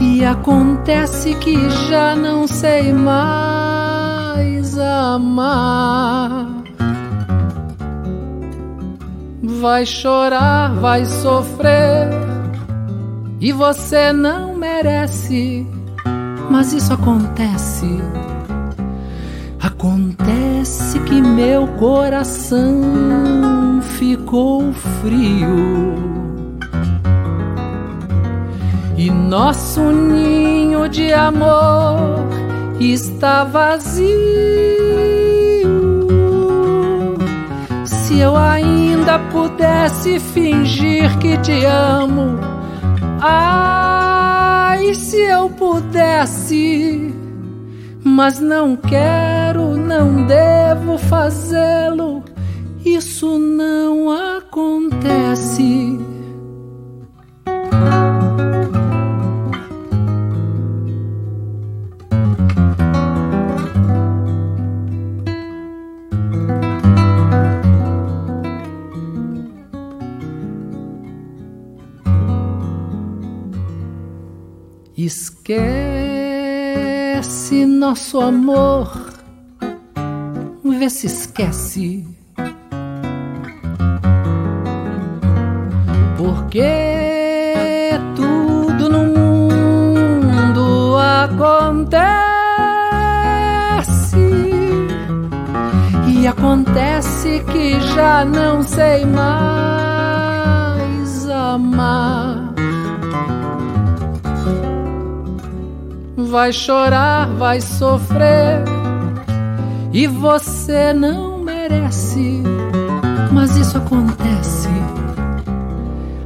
E 0.00 0.24
acontece 0.24 1.36
que 1.36 1.70
já 1.88 2.16
não 2.16 2.48
sei 2.48 2.92
mais 2.92 4.76
amar. 4.76 6.45
Vai 9.60 9.86
chorar, 9.86 10.74
vai 10.74 11.04
sofrer. 11.06 12.10
E 13.40 13.52
você 13.52 14.12
não 14.12 14.54
merece, 14.54 15.66
mas 16.50 16.72
isso 16.72 16.92
acontece. 16.92 17.86
Acontece 19.60 20.98
que 21.00 21.20
meu 21.20 21.66
coração 21.78 23.80
ficou 23.98 24.72
frio. 24.72 25.94
E 28.96 29.10
nosso 29.10 29.80
ninho 29.80 30.88
de 30.88 31.12
amor 31.12 32.26
está 32.78 33.44
vazio. 33.44 34.06
Se 37.84 38.18
eu 38.18 38.36
ainda 38.36 38.75
pudesse 39.30 40.18
fingir 40.18 41.16
que 41.18 41.36
te 41.38 41.64
amo, 41.64 42.38
ai, 43.20 44.94
se 44.94 45.16
eu 45.16 45.48
pudesse 45.50 47.14
mas 48.06 48.38
não 48.38 48.76
quero, 48.76 49.76
não 49.76 50.24
devo 50.24 50.96
fazê-lo. 50.96 52.22
Isso 52.84 53.36
não 53.36 54.10
acontece. 54.10 55.65
Esquece 75.06 75.54
nosso 77.64 78.18
amor, 78.20 79.12
vê 80.64 80.90
se 80.90 81.06
esquece. 81.06 82.04
Porque 86.18 87.92
tudo 88.16 88.88
no 88.88 89.04
mundo 89.14 90.96
acontece 90.98 91.86
e 96.08 96.26
acontece 96.26 97.44
que 97.52 97.80
já 97.94 98.24
não 98.24 98.60
sei 98.64 99.04
mais 99.04 99.30
amar. 101.30 102.45
Vai 106.26 106.52
chorar, 106.52 107.28
vai 107.28 107.60
sofrer. 107.60 108.62
E 109.92 110.06
você 110.06 110.92
não 110.92 111.38
merece, 111.38 112.42
mas 113.32 113.56
isso 113.56 113.78
acontece. 113.78 114.68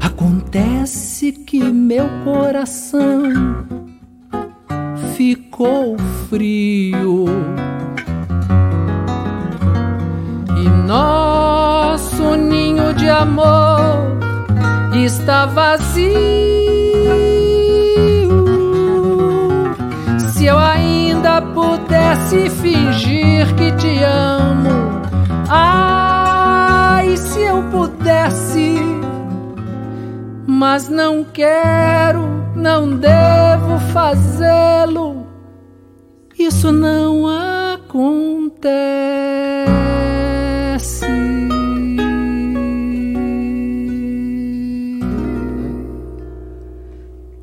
Acontece 0.00 1.32
que 1.32 1.62
meu 1.62 2.08
coração 2.24 3.22
ficou 5.16 5.96
frio. 6.28 7.26
E 10.56 10.68
nosso 10.86 12.34
ninho 12.36 12.92
de 12.94 13.08
amor 13.08 14.18
está 14.94 15.46
vazio. 15.46 16.49
Pudesse 22.30 22.48
fingir 22.50 23.54
que 23.56 23.72
te 23.72 24.04
amo. 24.04 25.02
Ai, 25.48 27.16
se 27.16 27.40
eu 27.40 27.60
pudesse, 27.70 28.76
mas 30.46 30.88
não 30.88 31.24
quero, 31.24 32.22
não 32.54 32.96
devo 32.96 33.80
fazê-lo. 33.92 35.26
Isso 36.38 36.70
não 36.70 37.26
acontece. 37.74 38.60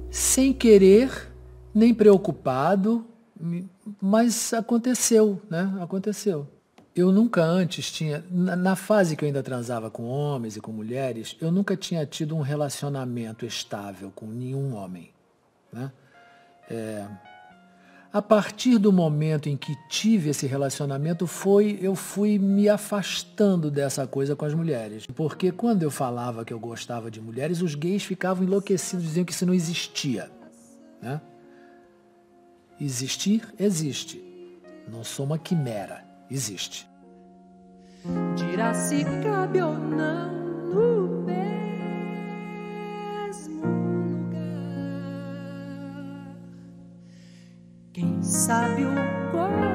Sem 0.10 0.54
querer 0.54 1.12
nem 1.74 1.94
preocupado, 1.94 3.06
mas 4.02 4.54
aconteceu, 4.54 5.42
né? 5.50 5.78
Aconteceu. 5.82 6.48
Eu 6.96 7.12
nunca 7.12 7.44
antes 7.44 7.92
tinha, 7.92 8.24
na 8.32 8.76
fase 8.76 9.16
que 9.16 9.24
eu 9.24 9.28
ainda 9.28 9.44
transava 9.44 9.90
com 9.92 10.06
homens 10.06 10.58
e 10.58 10.62
com 10.62 10.72
mulheres, 10.72 11.38
eu 11.40 11.52
nunca 11.52 11.78
tinha 11.78 12.04
tido 12.08 12.36
um 12.36 12.42
relacionamento 12.42 13.46
estável 13.46 14.12
com 14.16 14.26
nenhum 14.26 14.74
homem. 14.74 15.12
Né? 15.72 15.92
É, 16.68 17.08
a 18.12 18.22
partir 18.22 18.80
do 18.80 18.92
momento 18.92 19.48
em 19.48 19.56
que 19.56 19.76
tive 19.88 20.32
esse 20.32 20.48
relacionamento, 20.48 21.28
foi 21.28 21.78
eu 21.80 21.94
fui 21.94 22.40
me 22.40 22.68
afastando 22.68 23.70
dessa 23.70 24.08
coisa 24.08 24.36
com 24.36 24.46
as 24.46 24.56
mulheres. 24.56 25.06
Porque 25.06 25.52
quando 25.52 25.84
eu 25.84 25.92
falava 25.92 26.44
que 26.44 26.52
eu 26.52 26.60
gostava 26.60 27.12
de 27.12 27.22
mulheres, 27.22 27.62
os 27.62 27.76
gays 27.76 28.04
ficavam 28.04 28.44
enlouquecidos, 28.44 29.06
diziam 29.06 29.24
que 29.24 29.34
isso 29.34 29.46
não 29.46 29.54
existia. 29.54 30.32
Né? 31.00 31.22
Existir, 32.80 33.42
existe. 33.60 34.24
Não 34.88 35.04
sou 35.04 35.26
uma 35.26 35.40
quimera, 35.40 36.06
existe. 36.30 36.88
Dirá 38.36 38.72
se 38.74 39.04
cabe 39.24 39.62
ou 39.62 39.78
não 39.78 40.32
no 40.70 41.24
mesmo 41.26 43.66
lugar. 44.06 44.38
Quem 47.92 48.22
sabe 48.22 48.86
o 48.86 48.94
coração 49.32 49.67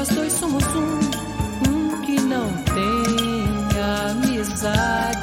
nós 0.00 0.08
dois 0.08 0.32
somos 0.32 0.64
um. 0.64 1.70
Um 1.70 2.00
que 2.00 2.18
não 2.22 2.48
tem 2.64 3.80
amizade 4.08 5.19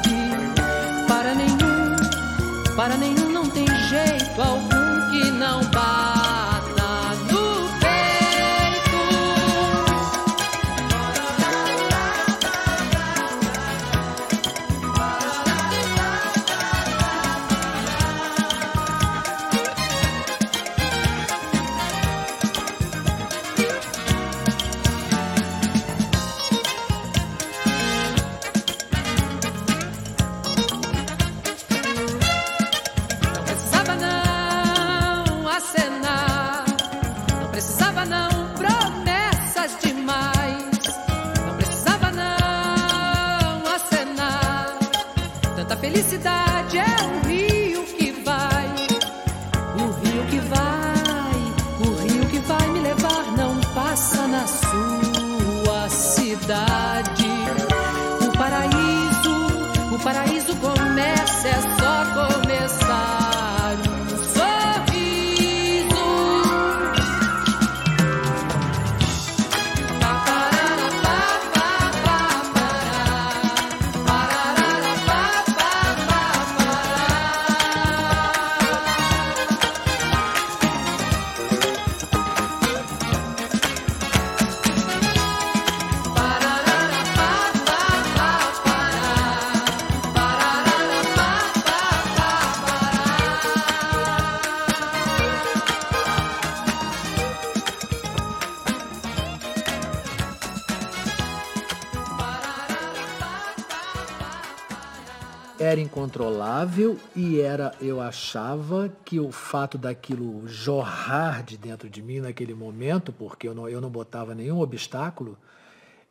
Era 105.68 105.82
incontrolável 105.82 106.96
e 107.14 107.42
era, 107.42 107.74
eu 107.78 108.00
achava 108.00 108.90
que 109.04 109.20
o 109.20 109.30
fato 109.30 109.76
daquilo 109.76 110.48
jorrar 110.48 111.42
de 111.42 111.58
dentro 111.58 111.90
de 111.90 112.00
mim 112.00 112.20
naquele 112.20 112.54
momento, 112.54 113.12
porque 113.12 113.46
eu 113.46 113.54
não, 113.54 113.68
eu 113.68 113.78
não 113.78 113.90
botava 113.90 114.34
nenhum 114.34 114.60
obstáculo, 114.60 115.36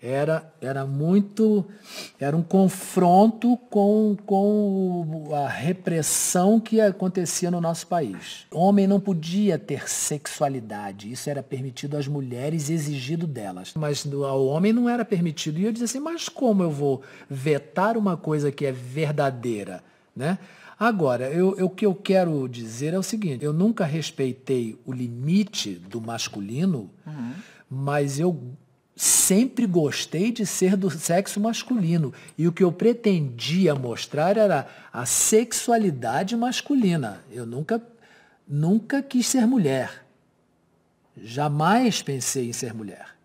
era, 0.02 0.54
era 0.62 0.86
muito, 0.86 1.66
era 2.20 2.38
um 2.38 2.43
confronto 2.43 3.58
com, 3.70 4.16
com 4.26 5.30
a 5.34 5.48
repressão 5.48 6.60
que 6.60 6.80
acontecia 6.80 7.50
no 7.50 7.60
nosso 7.60 7.88
país. 7.88 8.45
O 8.52 8.60
homem 8.60 8.86
não 8.86 9.00
podia 9.00 9.58
ter 9.58 9.89
sexualidade, 9.89 11.12
isso 11.12 11.30
era 11.30 11.41
permitido 11.41 11.98
às 11.98 12.08
mulheres, 12.08 12.70
exigido 12.70 13.26
delas. 13.26 13.74
Mas 13.76 14.06
ao 14.14 14.45
homem 14.45 14.72
não 14.72 14.88
era 14.88 15.04
permitido. 15.04 15.60
E 15.60 15.64
eu 15.66 15.72
dizia 15.72 15.86
assim, 15.86 16.00
mas 16.00 16.30
como 16.30 16.62
eu 16.62 16.70
vou 16.70 17.02
vetar 17.30 17.98
uma 17.98 18.16
coisa 18.16 18.52
que 18.52 18.66
é 18.66 18.72
verdadeira? 18.72 19.84
Né? 20.16 20.38
Agora, 20.80 21.28
eu, 21.32 21.58
eu- 21.58 21.66
o 21.66 21.70
que 21.72 21.86
eu 21.88 21.95
quero 21.95 22.48
dizer 22.48 22.93
é 22.93 23.00
o 23.00 23.04
seguinte, 23.04 23.43
eu 23.43 23.52
nunca 23.52 23.84
respeitei 23.84 24.80
o 24.86 24.93
limite 24.93 25.74
do 25.74 26.00
masculino, 26.00 26.89
mas 27.70 28.20
eu 28.20 28.39
sempre 28.98 29.68
gostei 29.68 30.32
de 30.32 30.45
ser 30.45 30.76
do 30.76 30.89
sexo 30.89 31.39
masculino. 31.39 32.12
E 32.36 32.48
o 32.48 32.52
que 32.52 32.64
eu 32.64 32.72
pretendia 32.72 33.76
mostrar 33.76 34.36
era 34.36 34.68
a 34.91 35.06
sexualidade 35.06 36.36
masculina. 36.36 37.24
Eu 37.32 37.45
nunca, 37.45 37.82
nunca 38.48 39.02
quis 39.04 39.28
ser 39.28 39.45
mulher. 39.45 40.04
Jamais 41.16 42.02
pensei 42.02 42.50
em 42.50 42.54
ser 42.54 42.74
mulher. 42.74 43.16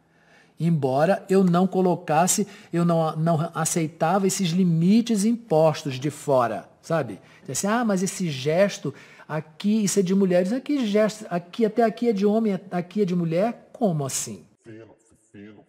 Embora 0.60 1.24
eu 1.28 1.42
não 1.42 1.66
colocasse, 1.66 2.46
eu 2.72 2.84
não, 2.84 3.16
não 3.16 3.50
aceitava 3.54 4.26
esses 4.26 4.50
limites 4.50 5.24
impostos 5.24 5.98
de 5.98 6.10
fora, 6.10 6.68
sabe? 6.80 7.18
Assim, 7.48 7.66
ah, 7.66 7.84
mas 7.84 8.02
esse 8.02 8.30
gesto 8.30 8.94
aqui, 9.26 9.82
isso 9.84 9.98
é 9.98 10.02
de 10.02 10.14
mulheres, 10.14 10.52
aqui 10.52 10.86
gesto, 10.86 11.26
aqui 11.28 11.64
até 11.64 11.82
aqui 11.82 12.10
é 12.10 12.12
de 12.12 12.24
homem, 12.24 12.60
aqui 12.70 13.02
é 13.02 13.04
de 13.04 13.16
mulher, 13.16 13.70
como 13.72 14.04
assim? 14.06 14.44
Fino, 14.62 14.94
fino, 15.32 15.61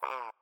fino. 0.00 0.32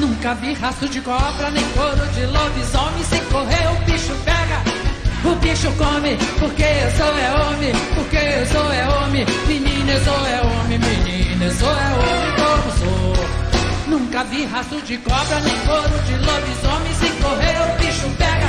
Nunca 0.00 0.34
vi 0.34 0.52
rastro 0.54 0.88
de 0.88 1.00
cobra, 1.00 1.50
nem 1.50 1.64
couro 1.72 2.06
de 2.14 2.26
lobisomem. 2.26 3.04
Se 3.04 3.20
correr, 3.32 3.68
o 3.68 3.84
bicho 3.84 4.14
pega, 4.24 4.62
o 5.24 5.34
bicho 5.36 5.72
come. 5.76 6.16
Porque 6.38 6.62
eu 6.62 6.90
sou 6.92 7.18
é 7.18 7.32
homem, 7.34 7.72
porque 7.94 8.16
eu 8.16 8.46
sou 8.46 8.72
é 8.72 8.88
homem. 8.88 9.26
Menina, 9.46 9.92
eu 9.92 10.04
sou 10.04 10.26
é 10.26 10.40
homem, 10.42 10.78
vi 14.30 14.44
rastro 14.46 14.80
de 14.82 14.96
cobra, 14.98 15.40
nem 15.40 15.58
couro 15.66 15.98
de 16.06 16.14
lobisomem. 16.14 16.94
Se 16.94 17.10
correr, 17.22 17.58
o 17.62 17.78
bicho 17.78 18.08
pega, 18.16 18.46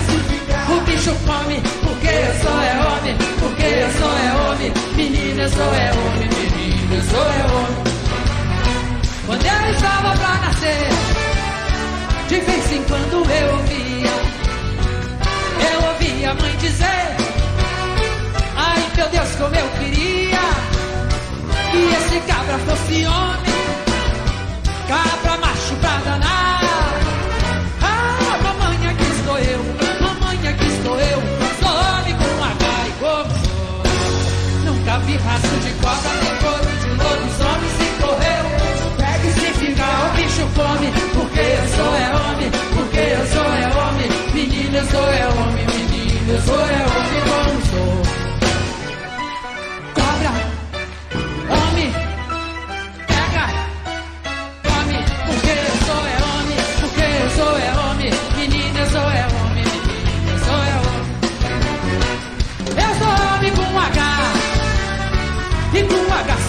o 0.69 0.81
bicho 0.81 1.15
come. 1.25 1.61
Porque 1.83 2.07
eu 2.07 2.33
sou 2.41 2.61
é 2.61 2.73
homem, 2.87 3.17
porque 3.39 3.63
eu 3.63 3.91
sou 3.97 4.17
é 4.17 4.49
homem. 4.49 4.73
Menina, 4.95 5.41
eu 5.41 5.49
sou 5.49 5.73
é 5.73 5.91
homem, 5.91 6.29
menina, 6.29 6.95
eu 6.95 7.03
sou 7.03 7.19
é 7.19 7.43
homem. 7.53 7.91
Quando 9.25 9.45
eu 9.45 9.71
estava 9.71 10.17
pra 10.17 10.33
nascer, 10.45 10.89
de 12.29 12.39
vez 12.39 12.71
em 12.71 12.83
quando 12.83 13.31
eu 13.31 13.51
ouvia, 13.53 14.13
eu 15.71 15.87
ouvia 15.89 16.31
a 16.31 16.33
mãe 16.35 16.55
dizer: 16.57 17.15
Ai 18.55 18.91
meu 18.95 19.09
Deus, 19.09 19.35
como 19.35 19.55
eu 19.55 19.69
queria 19.79 20.39
que 21.71 21.77
esse 21.95 22.19
cabra 22.27 22.57
fosse 22.59 23.05
homem, 23.05 23.51
cabra 24.87 25.37
macho 25.61 25.75
pra 25.75 25.97
danar. 25.97 26.59
Ah, 27.81 28.39
mamãe, 28.43 28.87
aqui 28.87 29.03
estou 29.03 29.37
eu, 29.37 29.59
mamãe, 30.01 30.47
aqui 30.47 30.67
estou 30.67 30.99
eu. 30.99 31.21
Sou 31.59 31.69
homem 31.69 32.15
com 32.15 32.43
a 32.43 32.51
cara 32.61 32.87
e. 32.99 33.27
Nunca 34.65 34.97
vi 34.99 35.17
raço 35.17 35.55
de 35.63 35.71
cobra, 35.81 36.11
nem 36.21 36.35
couro 36.37 36.71
de 36.81 36.89
lobisomem 36.89 37.71
se 37.77 37.87
correu. 38.01 38.45
Pega 38.97 39.27
e 39.27 39.33
se 39.33 39.53
ficar, 39.59 40.05
o 40.05 40.15
bicho 40.15 40.47
come. 40.55 40.91
Porque 41.13 41.39
eu 41.39 41.67
sou 41.75 41.95
é 41.95 42.07
homem, 42.15 42.51
porque 42.75 42.99
eu 42.99 43.25
sou 43.27 43.53
é 43.53 43.67
homem. 43.77 44.09
Menino, 44.33 44.77
eu 44.77 44.85
sou 44.85 45.13
é 45.13 45.27
homem, 45.27 45.65
menino, 45.67 46.33
eu 46.33 46.41
sou 46.41 46.59
é 46.59 46.85
homem. 46.85 47.30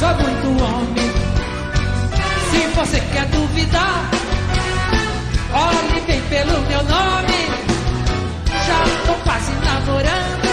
Sou 0.02 0.14
muito 0.14 0.64
homem. 0.64 1.10
Se 2.50 2.60
você 2.74 3.00
quer 3.12 3.26
duvidar, 3.26 4.10
olhe 5.52 6.00
bem 6.00 6.20
pelo 6.22 6.60
meu 6.62 6.82
nome. 6.82 7.40
Já 8.66 8.80
tô 9.06 9.14
quase 9.22 9.52
namorando, 9.68 10.48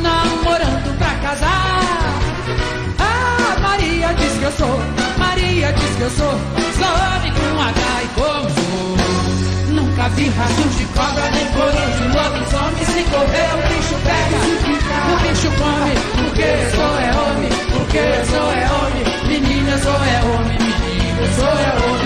namorando 0.00 0.98
pra 0.98 1.14
casar. 1.16 1.82
Ah, 2.98 3.58
Maria 3.60 4.14
diz 4.14 4.32
que 4.38 4.44
eu 4.44 4.52
sou, 4.52 4.80
Maria 5.18 5.72
diz 5.74 5.96
que 5.96 6.02
eu 6.02 6.10
sou, 6.10 6.34
sou 6.78 6.94
homem 7.04 7.32
com 7.34 7.60
H 7.60 8.02
e 8.04 8.08
como 8.14 8.48
sou. 8.54 8.94
Nunca 9.74 10.08
vi 10.10 10.28
rastros 10.30 10.76
de 10.78 10.84
cobra, 10.86 11.30
nem 11.30 11.46
couro 11.52 11.72
de 11.98 12.04
lobisomem. 12.16 12.84
Se 12.86 13.02
correr, 13.10 13.50
o 13.52 13.62
bicho 13.68 13.96
pega, 14.02 14.38
o 15.12 15.16
bicho 15.28 15.50
come. 15.58 15.94
Porque 16.16 16.48
sou 16.74 16.98
é 17.00 17.10
homem, 17.16 17.83
porque 17.94 17.98
eu 17.98 18.26
sou 18.26 18.52
é 18.52 18.72
homem. 18.72 19.04
Menina, 19.28 19.78
sou 19.78 19.92
é 19.92 20.22
homem, 20.24 20.58
menina, 20.58 21.20
eu 21.20 21.32
sou 21.32 21.46
é 21.46 21.86
homem 21.86 22.03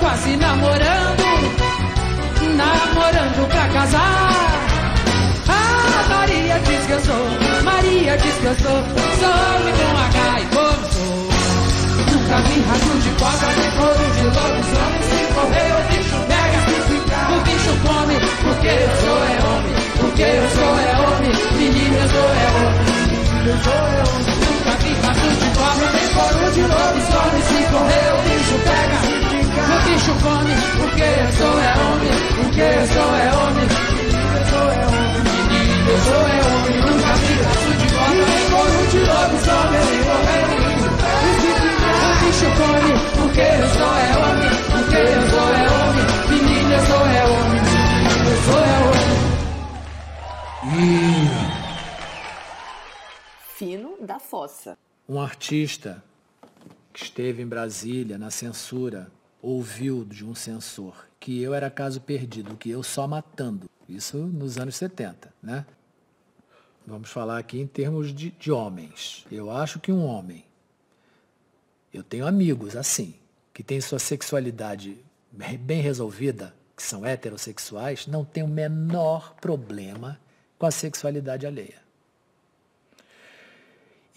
quase 0.00 0.36
namorando, 0.36 1.24
namorando 2.56 3.48
pra 3.48 3.68
casar. 3.68 4.32
Ah, 5.48 6.04
Maria 6.08 6.58
diz 6.60 6.86
que 6.86 6.92
eu 6.92 7.00
sou, 7.00 7.26
Maria 7.64 8.16
diz 8.16 8.34
que 8.34 8.44
eu 8.44 8.54
sou, 8.56 8.82
sou 9.20 9.58
com 9.78 9.98
H 9.98 10.40
e 10.40 10.46
como. 10.54 10.88
Nunca 12.10 12.36
vi 12.42 12.60
rastro 12.60 12.98
de 13.00 13.10
cobra, 13.10 13.48
nem 13.56 13.70
couro 13.72 14.06
de 14.14 14.24
lobisomem. 14.24 15.02
Se 15.08 15.20
correr, 15.34 15.70
o 15.72 15.82
bicho 15.88 16.18
pega, 16.28 16.60
o 17.32 17.40
bicho 17.40 17.72
come. 17.86 18.16
Porque 18.42 18.68
eu 18.68 18.90
sou 19.00 19.18
é 19.24 19.36
homem, 19.48 19.74
porque 20.00 20.22
eu 20.22 20.48
sou 20.50 20.74
é 20.78 20.92
homem. 21.00 21.32
Menina, 21.58 21.96
eu 21.96 22.08
sou 22.08 22.28
é 22.28 22.48
homem, 22.58 22.86
eu 23.46 23.56
sou 23.64 23.72
é 23.72 24.02
homem. 24.08 24.34
Nunca 24.48 24.72
vi 24.78 24.92
rastro 25.06 25.30
de 25.30 25.48
cobra, 25.58 25.86
nem 25.92 26.08
couro 26.14 26.46
de 26.52 26.62
lobisomem. 26.62 27.42
Se 27.48 27.58
correr, 27.72 28.08
o 28.12 28.22
bicho 28.22 28.56
pega, 28.64 29.17
bicho 29.98 30.14
come. 30.22 30.54
Porque 30.78 31.02
eu 31.02 31.32
sou 31.32 31.60
é 31.60 31.72
homem, 31.78 32.14
porque 32.36 32.60
eu 32.60 32.86
sou 32.86 33.16
é 33.16 33.28
homem. 33.34 33.66
Eu 34.34 34.44
sou 34.46 34.66
é 34.70 34.86
homem, 34.86 35.20
menina, 35.24 35.90
eu 35.90 35.98
sou 35.98 36.22
é 36.22 36.38
homem. 36.48 36.76
Nunca 36.78 37.12
vi 37.18 37.34
rastro 37.42 37.72
de 37.78 37.86
cobra, 37.94 38.24
nem 38.28 38.42
couro 38.50 38.80
de 38.90 39.00
lobisomem. 39.08 39.82
Se 39.88 39.98
correr, 40.08 40.44
o 40.44 40.56
bicho 40.68 40.90
pega, 40.98 41.30
o 42.06 42.14
bicho 42.20 42.48
come. 42.58 42.92
Porque 43.18 43.40
eu 43.40 43.68
sou 43.76 43.94
é 43.94 44.10
homem, 44.18 44.52
porque 44.72 44.98
eu 44.98 45.22
sou 45.30 45.48
é 45.48 45.64
homem. 45.76 46.06
Menina, 46.30 46.74
eu 46.74 46.82
sou 46.86 47.04
é 47.06 47.24
homem, 47.26 47.60
menina, 47.62 48.30
eu 48.30 48.38
sou 48.42 48.60
é 48.60 48.78
homem. 48.86 49.18
Fino 53.56 53.90
da 54.00 54.18
fossa. 54.20 54.78
Um 55.08 55.20
artista 55.20 56.04
que 56.92 57.02
esteve 57.02 57.42
em 57.42 57.46
Brasília 57.46 58.18
na 58.18 58.30
censura 58.30 59.10
ouviu 59.40 60.04
de 60.04 60.24
um 60.24 60.34
censor 60.34 61.06
que 61.20 61.40
eu 61.42 61.54
era 61.54 61.70
caso 61.70 62.00
perdido, 62.00 62.56
que 62.56 62.70
eu 62.70 62.82
só 62.82 63.06
matando. 63.06 63.68
Isso 63.88 64.16
nos 64.18 64.58
anos 64.58 64.76
70, 64.76 65.32
né? 65.42 65.64
Vamos 66.86 67.10
falar 67.10 67.38
aqui 67.38 67.58
em 67.60 67.66
termos 67.66 68.14
de, 68.14 68.30
de 68.30 68.50
homens. 68.50 69.26
Eu 69.30 69.50
acho 69.50 69.78
que 69.78 69.92
um 69.92 70.04
homem, 70.04 70.44
eu 71.92 72.02
tenho 72.02 72.26
amigos 72.26 72.76
assim, 72.76 73.14
que 73.52 73.62
têm 73.62 73.80
sua 73.80 73.98
sexualidade 73.98 74.96
bem 75.60 75.80
resolvida, 75.80 76.54
que 76.76 76.82
são 76.82 77.04
heterossexuais, 77.04 78.06
não 78.06 78.24
tem 78.24 78.42
o 78.42 78.48
menor 78.48 79.34
problema 79.34 80.18
com 80.58 80.66
a 80.66 80.70
sexualidade 80.70 81.46
alheia. 81.46 81.87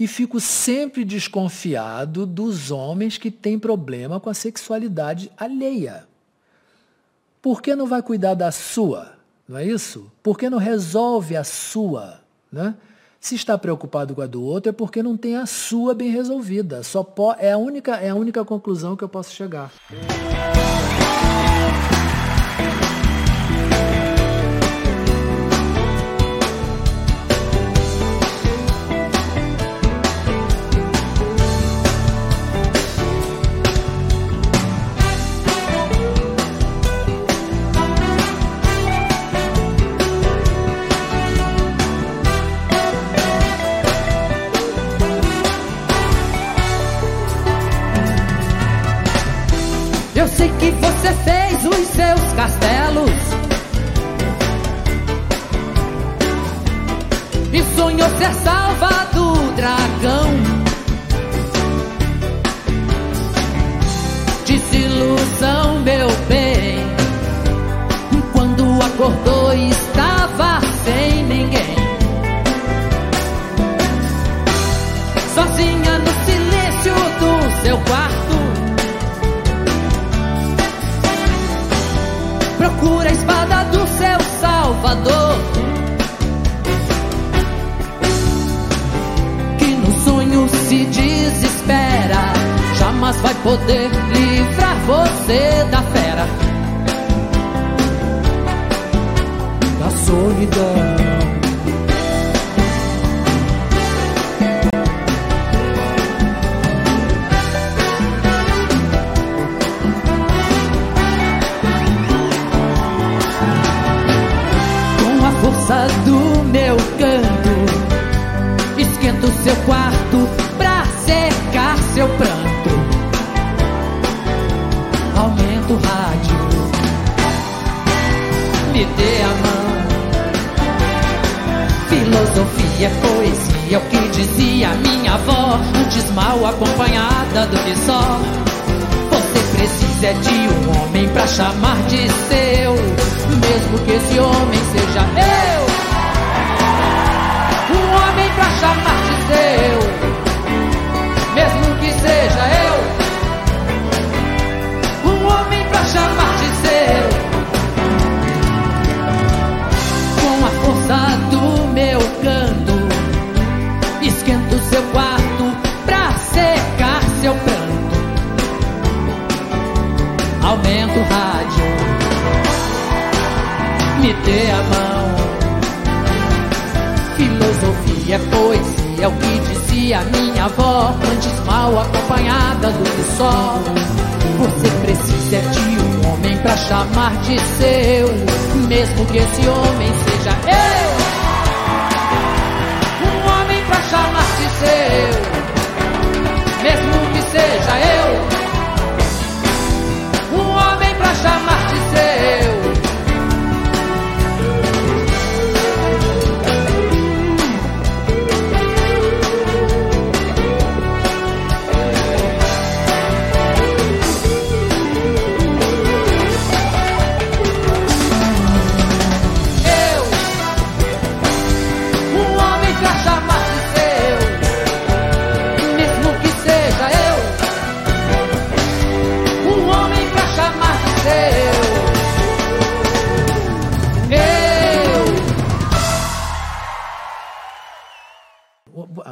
E 0.02 0.08
fico 0.08 0.40
sempre 0.40 1.06
desconfiado 1.06 2.26
dos 2.26 2.72
homens 2.72 3.20
que 3.20 3.30
têm 3.30 3.60
problema 3.60 4.20
com 4.20 4.32
a 4.32 4.34
sexualidade 4.34 5.32
alheia. 5.38 6.08
Por 7.40 7.62
que 7.62 7.76
não 7.76 7.86
vai 7.86 8.02
cuidar 8.02 8.34
da 8.34 8.52
sua? 8.52 9.12
Não 9.48 9.60
é 9.60 9.64
isso? 9.64 10.12
Por 10.24 10.40
que 10.40 10.50
não 10.50 10.58
resolve 10.58 11.38
a 11.38 11.44
sua? 11.44 12.20
Né? 12.52 12.74
Se 13.20 13.36
está 13.36 13.56
preocupado 13.60 14.16
com 14.16 14.24
a 14.24 14.26
do 14.26 14.44
outro 14.44 14.72
é 14.72 14.74
porque 14.74 15.04
não 15.04 15.16
tem 15.16 15.36
a 15.36 15.46
sua 15.46 15.94
bem 15.94 16.10
resolvida. 16.10 16.82
Só 16.82 17.06
é, 17.38 17.52
a 17.52 17.58
única, 17.60 17.98
é 17.98 18.10
a 18.10 18.16
única 18.16 18.44
conclusão 18.44 18.98
que 18.98 19.04
eu 19.04 19.10
posso 19.10 19.32
chegar. 19.36 19.72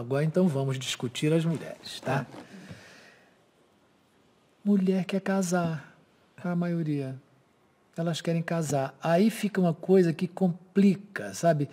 Agora 0.10 0.24
então 0.24 0.48
vamos 0.48 0.80
discutir 0.80 1.32
as 1.32 1.46
mulheres, 1.46 2.00
tá? 2.00 2.26
Mulher 4.66 5.06
quer 5.06 5.22
casar, 5.22 5.96
a 6.44 6.56
maioria. 6.56 7.16
Elas 7.96 8.20
querem 8.20 8.42
casar. 8.42 8.98
Aí 9.04 9.30
fica 9.30 9.62
uma 9.62 9.72
coisa 9.72 10.12
que 10.12 10.28
complica, 10.28 11.32
sabe? 11.36 11.70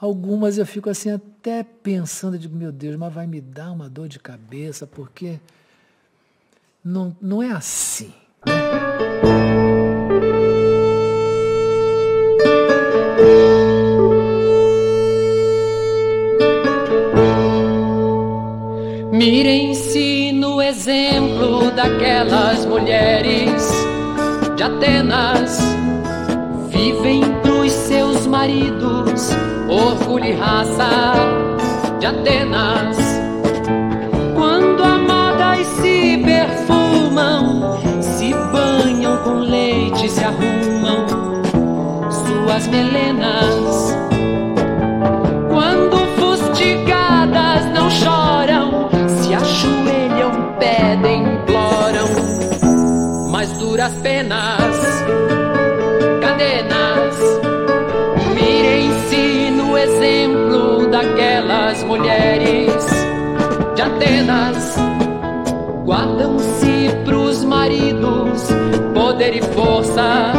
Algumas 0.00 0.56
eu 0.56 0.64
fico 0.64 0.88
assim 0.88 1.10
até 1.10 1.64
pensando, 1.64 2.38
digo, 2.38 2.54
meu 2.54 2.70
Deus, 2.70 2.94
mas 2.94 3.12
vai 3.12 3.26
me 3.26 3.40
dar 3.40 3.72
uma 3.72 3.88
dor 3.88 4.06
de 4.06 4.20
cabeça, 4.20 4.86
porque 4.86 5.40
não, 6.84 7.16
não 7.20 7.42
é 7.42 7.50
assim. 7.50 8.14
Mirem-se 19.20 20.32
no 20.32 20.62
exemplo 20.62 21.70
daquelas 21.72 22.64
mulheres 22.64 23.70
de 24.56 24.62
Atenas. 24.62 25.58
Vivem 26.70 27.20
pros 27.42 27.70
seus 27.70 28.26
maridos, 28.26 29.28
orgulho 29.68 30.24
e 30.24 30.32
raça 30.32 31.12
de 31.98 32.06
Atenas. 32.06 32.96
Quando 34.34 34.82
amadas 34.82 35.66
se 35.66 36.16
perfumam, 36.24 37.78
se 38.00 38.32
banham 38.50 39.18
com 39.18 39.34
leite, 39.34 40.08
se 40.08 40.24
arrumam 40.24 41.04
suas 42.10 42.66
melenas. 42.68 43.79
Penas, 54.02 55.04
cadenas. 56.20 57.16
Mirem-se 58.34 59.50
no 59.50 59.76
exemplo 59.76 60.86
daquelas 60.88 61.82
mulheres 61.84 62.86
de 63.74 63.82
Atenas. 63.82 64.76
Guardam-se 65.84 66.90
pros 67.04 67.44
maridos 67.44 68.48
poder 68.94 69.36
e 69.36 69.42
força 69.42 70.32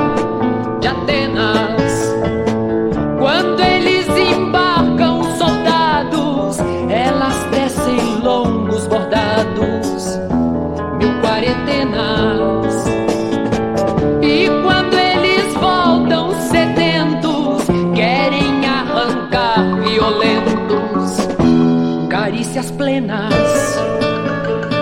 plenas, 22.92 23.80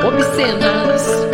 obscenas. 0.04 1.28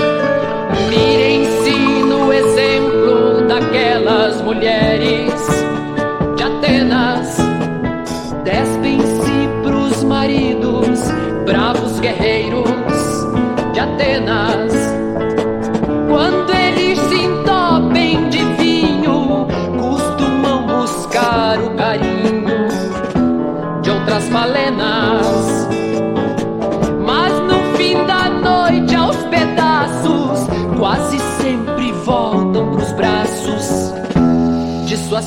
Mirem-se 0.89 2.03
no 2.03 2.33
exemplo 2.33 3.47
daquelas 3.47 4.41
mulheres 4.41 5.64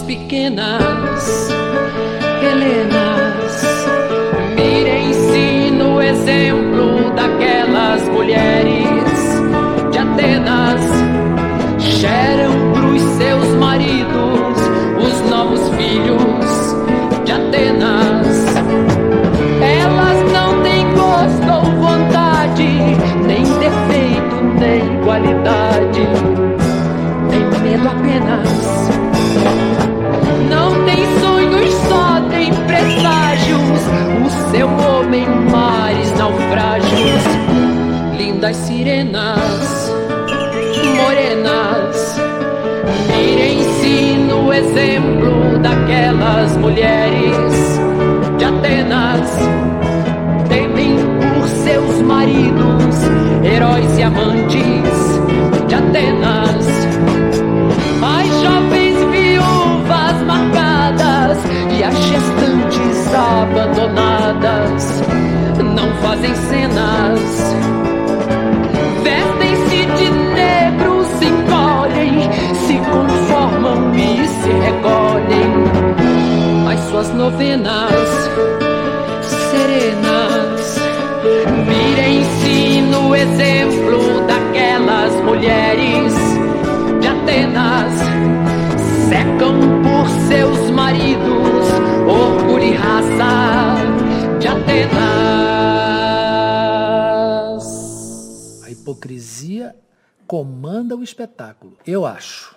pequenas 0.09 1.51
Helenas. 2.43 3.63
Mirem-se 4.57 5.71
no 5.71 6.01
exemplo 6.01 7.11
daquelas 7.15 8.09
mulheres 8.09 9.05
de 9.93 9.99
Atenas. 9.99 10.81
Geram 11.77 12.73
pros 12.73 13.03
seus 13.19 13.49
maridos 13.57 14.57
os 14.97 15.31
novos 15.31 15.69
filhos 15.77 17.27
de 17.27 17.33
Atenas. 17.33 18.47
Elas 19.61 20.33
não 20.33 20.63
têm 20.63 20.87
gosto 20.95 21.53
ou 21.53 21.71
vontade, 21.83 22.67
nem 23.27 23.43
defeito, 23.43 24.43
nem 24.59 25.03
qualidade, 25.05 26.01
nem 27.29 27.61
medo 27.63 27.89
apenas. 27.89 28.98
presságios, 32.79 33.81
o 34.25 34.51
seu 34.51 34.69
homem 34.69 35.27
mares 35.51 36.13
naufrágios, 36.17 37.23
lindas 38.17 38.57
sirenas, 38.57 39.93
morenas, 40.97 42.21
mirem-se 43.09 44.17
no 44.19 44.53
exemplo 44.53 45.59
daquelas 45.59 46.57
mulheres 46.57 47.81
de 48.39 48.45
Atenas, 48.45 49.29
temem 50.49 50.97
por 51.35 51.49
seus 51.49 52.01
maridos, 52.03 52.97
heróis 53.43 53.99
e 53.99 54.03
amantes 54.03 54.59
de 55.67 55.75
Atenas. 55.75 56.67
Ai, 58.01 58.28
abandonadas 63.19 65.03
não 65.75 65.93
fazem 65.97 66.35
cenas. 66.35 67.21
Vestem-se 69.03 69.87
de 69.97 70.11
negro, 70.11 71.05
se 71.19 71.27
encolhem, 71.27 72.31
se 72.67 72.75
conformam 72.91 73.95
e 73.95 74.27
se 74.27 74.51
recolhem. 74.51 75.51
Mas 76.65 76.81
suas 76.91 77.13
novenas 77.15 78.31
serenas 79.51 80.79
mirem-se 81.67 82.81
no 82.83 83.15
exemplo 83.15 84.27
daquelas 84.27 85.15
mulheres 85.25 85.98
A 98.65 98.71
hipocrisia 98.71 99.75
comanda 100.27 100.97
o 100.97 101.03
espetáculo. 101.03 101.77
Eu 101.87 102.05
acho 102.05 102.57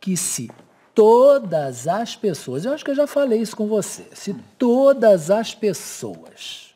que 0.00 0.16
se 0.16 0.50
todas 0.94 1.86
as 1.86 2.16
pessoas, 2.16 2.64
eu 2.64 2.72
acho 2.72 2.84
que 2.84 2.90
eu 2.90 2.94
já 2.96 3.06
falei 3.06 3.40
isso 3.40 3.54
com 3.54 3.68
você, 3.68 4.08
se 4.12 4.34
todas 4.58 5.30
as 5.30 5.54
pessoas, 5.54 6.74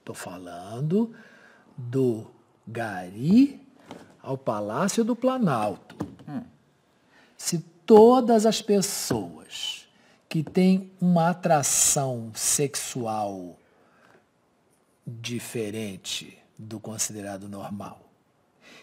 estou 0.00 0.16
falando 0.16 1.14
do 1.76 2.26
Gari 2.66 3.60
ao 4.20 4.36
Palácio 4.36 5.04
do 5.04 5.14
Planalto, 5.14 5.96
se 7.36 7.60
todas 7.86 8.44
as 8.44 8.60
pessoas 8.60 9.37
que 10.28 10.42
têm 10.42 10.90
uma 11.00 11.30
atração 11.30 12.30
sexual 12.34 13.56
diferente 15.06 16.36
do 16.58 16.78
considerado 16.78 17.48
normal, 17.48 18.00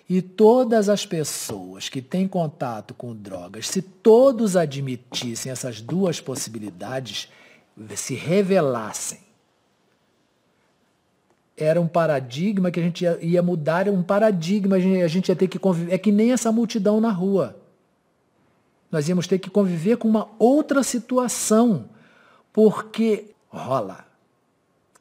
e 0.09 0.21
todas 0.21 0.87
as 0.87 1.05
pessoas 1.05 1.89
que 1.89 2.01
têm 2.01 2.27
contato 2.27 2.93
com 2.93 3.15
drogas, 3.15 3.67
se 3.67 3.81
todos 3.81 4.55
admitissem 4.55 5.51
essas 5.51 5.81
duas 5.81 6.21
possibilidades, 6.21 7.27
se 7.95 8.13
revelassem, 8.13 9.19
era 11.57 11.79
um 11.79 11.87
paradigma 11.87 12.69
que 12.69 12.79
a 12.79 12.83
gente 12.83 13.03
ia, 13.03 13.17
ia 13.21 13.41
mudar, 13.41 13.87
um 13.87 14.03
paradigma, 14.03 14.75
a 14.75 15.07
gente 15.07 15.29
ia 15.29 15.35
ter 15.35 15.47
que 15.47 15.57
conviver. 15.57 15.93
É 15.93 15.97
que 15.97 16.11
nem 16.11 16.33
essa 16.33 16.51
multidão 16.51 16.99
na 16.99 17.11
rua 17.11 17.55
nós 18.95 19.09
íamos 19.09 19.27
ter 19.27 19.39
que 19.39 19.49
conviver 19.49 19.97
com 19.97 20.07
uma 20.07 20.29
outra 20.39 20.81
situação, 20.81 21.89
porque 22.53 23.35
rola, 23.49 24.05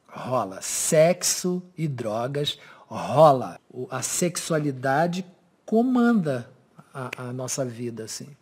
rola 0.05 0.61
sexo 0.61 1.63
e 1.77 1.87
drogas, 1.87 2.59
rola. 2.89 3.57
A 3.89 4.01
sexualidade 4.01 5.25
comanda 5.65 6.49
a, 6.93 7.09
a 7.29 7.31
nossa 7.31 7.63
vida, 7.63 8.03
assim. 8.03 8.35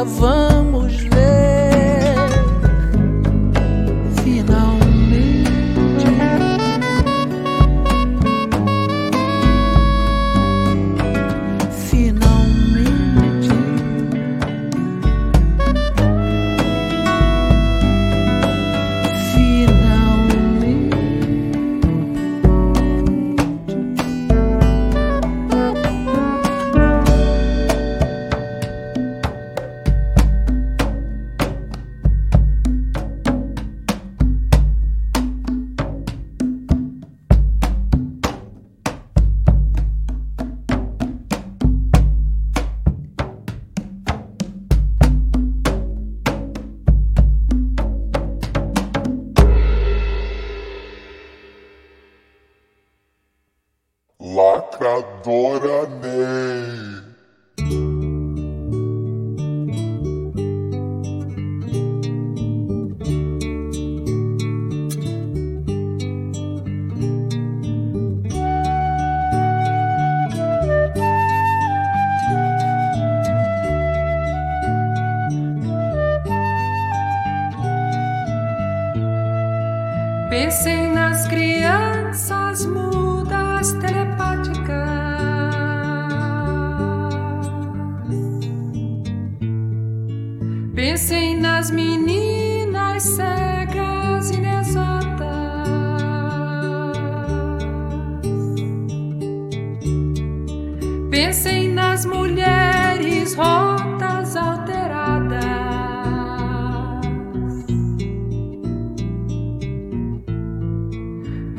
Dia 0.00 0.49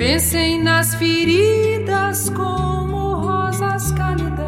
Pensem 0.01 0.63
nas 0.63 0.95
feridas 0.95 2.27
como 2.31 3.17
rosas 3.17 3.91
cálidas. 3.91 4.47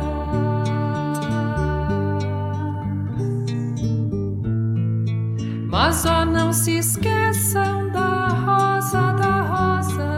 Mas 5.70 6.08
ó, 6.08 6.26
não 6.26 6.52
se 6.52 6.80
esqueçam 6.80 7.92
da 7.92 8.30
rosa 8.30 9.14
da 9.14 9.42
rosa. 9.42 10.10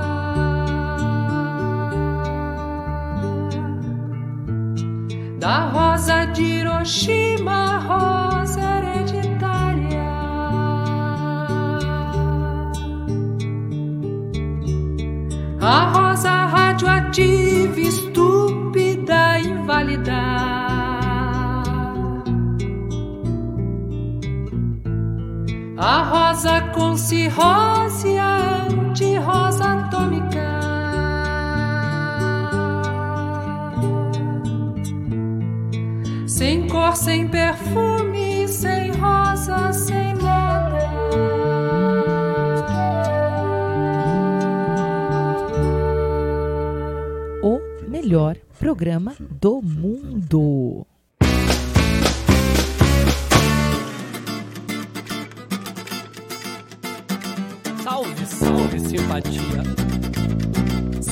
Da 5.38 5.66
rosa 5.68 6.26
de 6.28 6.44
Hiroshima, 6.44 7.80
rosa 7.80 8.15
radioativa, 16.76 17.80
estúpida, 17.80 19.40
inválida. 19.40 20.12
A 25.78 26.04
rosa 26.04 26.62
com 26.74 26.98
cirrose, 26.98 28.18
a 28.18 28.68
anti-rosa 28.70 29.64
atômica. 29.64 30.60
Sem 36.28 36.68
cor, 36.68 36.96
sem 36.96 37.28
perfume, 37.30 37.95
melhor 48.06 48.38
programa 48.60 49.16
do 49.20 49.64
mundo. 49.64 50.86
Salve, 57.84 58.26
salve, 58.28 58.80
simpatia. 58.80 59.85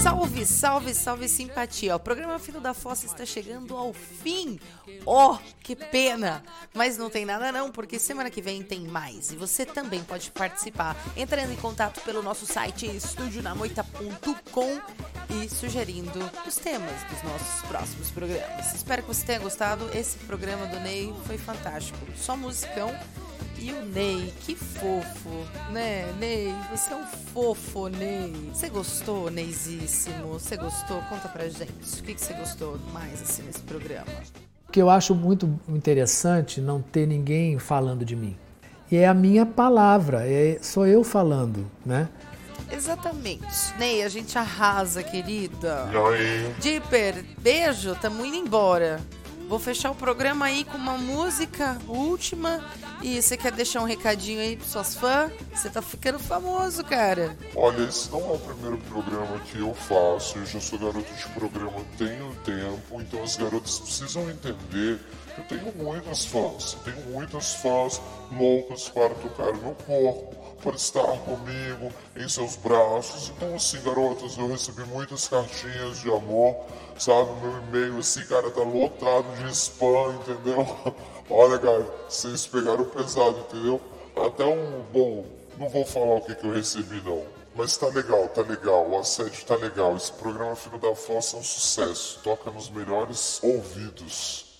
Salve, 0.02 0.46
salve, 0.46 0.94
salve 0.94 1.28
simpatia. 1.30 1.96
O 1.96 2.00
programa 2.00 2.40
Filho 2.40 2.60
da 2.60 2.74
Fossa 2.74 3.06
está 3.06 3.26
chegando 3.26 3.78
ao 3.78 3.94
fim. 3.94 4.60
Oh, 5.06 5.38
que 5.62 5.76
pena! 5.76 6.44
Mas 6.74 6.98
não 6.98 7.10
tem 7.10 7.26
nada 7.26 7.52
não, 7.52 7.72
porque 7.72 8.00
semana 8.00 8.30
que 8.30 8.42
vem 8.42 8.64
tem 8.64 8.82
mais. 8.82 9.32
E 9.32 9.36
você 9.36 9.66
também 9.66 10.04
pode 10.04 10.32
participar 10.32 10.96
entrando 11.16 11.52
em 11.52 11.58
contato 11.58 12.02
pelo 12.02 12.22
nosso 12.22 12.46
site 12.46 12.86
estudionamoita.com 12.88 14.82
e 15.30 15.50
sugerindo 15.50 16.20
os 16.48 16.56
temas 16.56 17.04
dos 17.04 17.24
nossos 17.24 17.62
próximos 17.68 18.12
programas. 18.12 18.74
Espero 18.74 19.04
que 19.04 19.08
você 19.08 19.26
tenha 19.26 19.40
gostado. 19.40 19.90
Esse 19.94 20.18
programa 20.20 20.66
do 20.68 20.80
Ney 20.80 21.14
foi 21.26 21.38
fantástico. 21.38 22.00
Só 22.18 22.36
musicão. 22.36 22.94
E 23.58 23.72
o 23.72 23.86
Ney, 23.86 24.34
que 24.42 24.56
fofo, 24.56 25.30
né? 25.72 26.12
Ney, 26.20 26.54
você 26.72 26.94
é 26.94 26.96
um 26.96 27.06
fofo, 27.06 27.88
Ney. 27.88 28.34
Você 28.54 28.70
gostou, 28.70 29.30
Neizíssimo? 29.30 30.34
Você 30.34 30.58
gostou? 30.58 31.02
Conta 31.04 31.30
pra 31.30 31.48
gente. 31.48 31.72
O 32.00 32.04
que, 32.04 32.14
que 32.14 32.22
você 32.22 32.34
gostou 32.34 32.78
mais 32.92 33.22
assim 33.22 33.44
nesse 33.44 33.62
programa? 33.62 34.08
O 34.68 34.72
que 34.72 34.82
eu 34.82 34.90
acho 34.90 35.16
muito 35.16 35.60
interessante 35.70 36.60
não 36.60 36.82
ter 36.82 37.08
ninguém 37.08 37.58
falando 37.60 38.04
de 38.04 38.16
mim. 38.16 38.36
E 38.92 38.98
é 38.98 39.08
a 39.08 39.14
minha 39.14 39.46
palavra, 39.46 40.28
é, 40.28 40.60
sou 40.62 40.86
eu 40.86 41.04
falando, 41.04 41.70
né? 41.86 42.10
Exatamente. 42.72 43.74
Ney, 43.78 44.04
a 44.04 44.10
gente 44.10 44.38
arrasa, 44.38 45.04
querida. 45.04 45.86
Aí? 45.86 46.54
Dipper, 46.60 47.24
beijo, 47.40 47.96
tamo 47.96 48.26
indo 48.26 48.36
embora. 48.36 49.00
Vou 49.54 49.60
fechar 49.60 49.92
o 49.92 49.96
programa 49.96 50.46
aí 50.46 50.66
com 50.66 50.80
uma 50.80 50.98
música 50.98 51.78
última. 51.88 52.60
E 53.04 53.22
você 53.22 53.38
quer 53.38 53.52
deixar 53.52 53.82
um 53.82 53.86
recadinho 53.86 54.40
aí 54.40 54.58
pros 54.58 54.72
suas 54.72 54.96
fãs? 54.96 55.32
Você 55.54 55.70
tá 55.70 55.80
ficando 55.80 56.18
famoso, 56.18 56.84
cara. 56.84 57.38
Olha, 57.56 57.84
esse 57.84 58.10
não 58.10 58.32
é 58.32 58.34
o 58.34 58.40
primeiro 58.40 58.80
programa 58.90 59.40
que 59.42 59.60
eu 59.60 59.72
faço. 59.76 60.40
Eu 60.40 60.46
já 60.48 60.60
sou 60.60 60.80
garoto 60.80 61.14
de 61.14 61.28
programa 61.40 61.86
tem 62.00 62.20
um 62.24 62.34
tempo, 62.38 63.00
então 63.00 63.22
as 63.22 63.36
garotas 63.36 63.78
precisam 63.78 64.28
entender. 64.28 65.00
Eu 65.38 65.44
tenho 65.44 65.72
muitas 65.76 66.26
fãs, 66.26 66.74
eu 66.74 66.92
tenho 66.92 67.06
muitas 67.12 67.54
fãs 67.54 68.02
loucas 68.32 68.90
para 68.90 69.10
tocar 69.10 69.54
meu 69.54 69.76
corpo, 69.86 70.36
para 70.64 70.76
estar 70.76 71.18
comigo, 71.20 71.92
em 72.16 72.28
seus 72.28 72.56
braços. 72.56 73.32
Então, 73.36 73.54
assim, 73.54 73.80
garotas, 73.84 74.36
eu 74.36 74.48
recebi 74.48 74.84
muitas 74.86 75.28
cartinhas 75.28 76.00
de 76.00 76.10
amor, 76.10 76.56
sabe? 76.98 77.32
Meu 77.42 77.58
e-mail, 77.64 78.00
assim, 78.00 78.26
cara, 78.26 78.50
tá 78.52 78.62
lotado 78.62 79.26
de 79.38 79.52
spam, 79.52 80.16
entendeu? 80.16 80.66
Olha, 81.30 81.58
cara, 81.58 81.86
vocês 82.08 82.46
pegaram 82.48 82.86
pesado, 82.86 83.40
entendeu? 83.40 83.82
Até 84.16 84.46
um. 84.46 84.84
Bom, 84.92 85.26
não 85.58 85.70
vou 85.70 85.86
falar 85.86 86.16
o 86.16 86.22
que, 86.22 86.36
que 86.36 86.46
eu 86.46 86.54
recebi, 86.54 87.02
não. 87.02 87.24
Mas 87.56 87.78
tá 87.78 87.88
legal, 87.88 88.28
tá 88.30 88.42
legal, 88.42 88.90
o 88.90 88.98
assédio 88.98 89.46
tá 89.46 89.56
legal. 89.56 89.96
Esse 89.96 90.12
programa 90.14 90.56
Filho 90.56 90.80
da 90.80 90.96
Fossa 90.96 91.38
é 91.38 91.40
um 91.40 91.44
sucesso. 91.44 92.20
Toca 92.24 92.50
nos 92.50 92.70
melhores 92.70 93.40
ouvidos. 93.44 94.54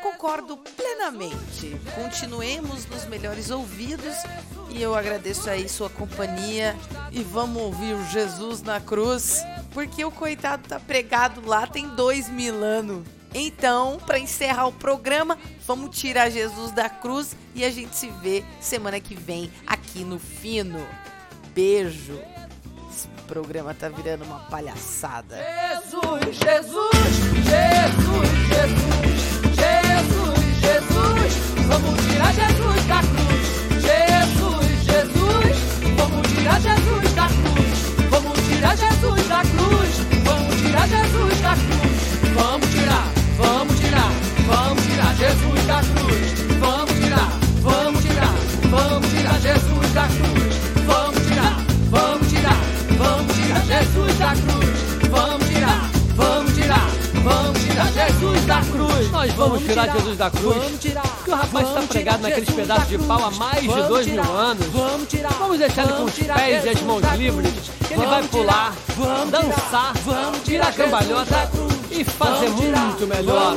Concordo 0.00 0.56
plenamente. 0.56 1.80
Continuemos 1.94 2.86
nos 2.86 3.04
melhores 3.06 3.50
ouvidos 3.50 4.14
e 4.70 4.80
eu 4.80 4.94
agradeço 4.94 5.50
aí 5.50 5.68
sua 5.68 5.90
companhia 5.90 6.76
e 7.10 7.22
vamos 7.22 7.62
ouvir 7.62 7.96
Jesus 8.10 8.62
na 8.62 8.80
cruz, 8.80 9.42
porque 9.74 10.04
o 10.04 10.10
coitado 10.10 10.68
tá 10.68 10.78
pregado 10.78 11.46
lá 11.46 11.66
tem 11.66 11.88
dois 11.88 12.30
mil 12.30 12.62
anos. 12.62 13.04
Então, 13.34 13.98
para 14.06 14.16
encerrar 14.16 14.66
o 14.68 14.72
programa, 14.72 15.36
vamos 15.66 15.98
tirar 15.98 16.30
Jesus 16.30 16.70
da 16.70 16.88
cruz 16.88 17.36
e 17.52 17.64
a 17.64 17.70
gente 17.70 17.96
se 17.96 18.08
vê 18.22 18.44
semana 18.60 19.00
que 19.00 19.16
vem 19.16 19.50
aqui 19.66 20.04
no 20.04 20.20
Fino. 20.20 20.86
Beijo. 21.52 22.16
Esse 22.88 23.08
programa 23.26 23.74
tá 23.74 23.88
virando 23.88 24.24
uma 24.24 24.38
palhaçada. 24.38 25.36
Jesus, 25.36 26.36
Jesus, 26.36 26.94
Jesus, 27.50 28.28
Jesus, 28.48 29.34
Jesus, 29.56 30.44
Jesus, 30.60 31.34
vamos 31.66 32.00
tirar 32.06 32.32
Jesus 32.32 32.84
da 32.86 33.00
cruz. 33.00 33.54
Jesus, 33.82 34.84
Jesus, 34.84 35.56
vamos 35.96 36.28
tirar 36.32 36.60
Jesus 36.60 37.12
da 37.14 37.26
cruz. 37.26 38.10
Vamos 38.10 38.38
tirar 38.48 38.76
Jesus 38.76 39.23
da 39.34 39.40
cruz. 39.42 39.90
Vamos 40.24 40.54
tirar 40.60 40.88
Jesus 40.88 41.40
da 41.40 41.54
cruz. 41.54 41.98
Vamos 42.34 42.68
tirar, 42.70 43.06
vamos 43.36 43.80
tirar, 43.80 44.10
vamos 44.46 44.82
tirar 44.86 45.14
Jesus 45.16 45.66
da 45.66 45.80
cruz. 45.80 46.26
Vamos 46.60 46.94
tirar, 47.02 47.30
vamos 47.62 48.00
tirar, 48.04 48.34
vamos 48.70 49.08
tirar 49.10 49.40
Jesus 49.40 49.92
da 49.92 50.06
cruz. 50.06 50.54
Vamos 50.86 51.22
tirar, 51.26 51.56
vamos 51.90 52.28
tirar, 52.28 52.60
vamos 52.96 53.34
tirar 53.34 53.62
Jesus 53.66 54.18
da 54.18 54.30
cruz. 54.34 54.78
Vamos 55.10 55.48
tirar, 55.48 55.90
vamos 56.14 56.54
tirar, 56.54 56.88
vamos 57.24 57.58
tirar 57.64 57.92
Jesus 57.92 58.46
da 58.46 58.60
cruz. 58.60 59.10
Nós 59.10 59.32
vamos 59.34 59.62
tirar 59.64 59.92
Jesus 59.96 60.16
da 60.16 60.30
cruz. 60.30 60.56
Vamos 60.56 60.80
tirar. 60.80 61.24
Que 61.24 61.30
o 61.30 61.34
rapaz 61.34 61.68
está 61.68 61.82
pregado 61.82 62.22
naqueles 62.22 62.50
pedaços 62.50 62.84
da 62.84 62.96
de 62.96 62.98
pau 62.98 63.24
há 63.24 63.30
mais 63.32 63.62
de 63.62 63.82
dois 63.88 64.06
mil 64.06 64.22
anos. 64.22 64.66
Vamos 64.66 65.08
tirar. 65.08 65.32
Vamos 65.32 65.58
deixar 65.58 65.82
ele 65.82 65.92
com 65.94 66.04
os 66.04 66.14
pés 66.14 66.64
e 66.64 66.68
as 66.68 66.82
mãos 66.82 67.02
livres. 67.16 67.73
Que 67.94 68.00
ele 68.00 68.06
vai 68.06 68.22
pular. 68.24 68.74
Vamos 68.96 69.30
dançar, 69.30 69.92
tirar. 69.92 69.92
Vamos 70.04 70.42
tirar 70.42 70.72
Jesus 70.72 70.76
cambalhota 70.76 71.50
e 71.92 72.04
fazer 72.04 72.48
muito 72.50 73.06
melhor. 73.06 73.56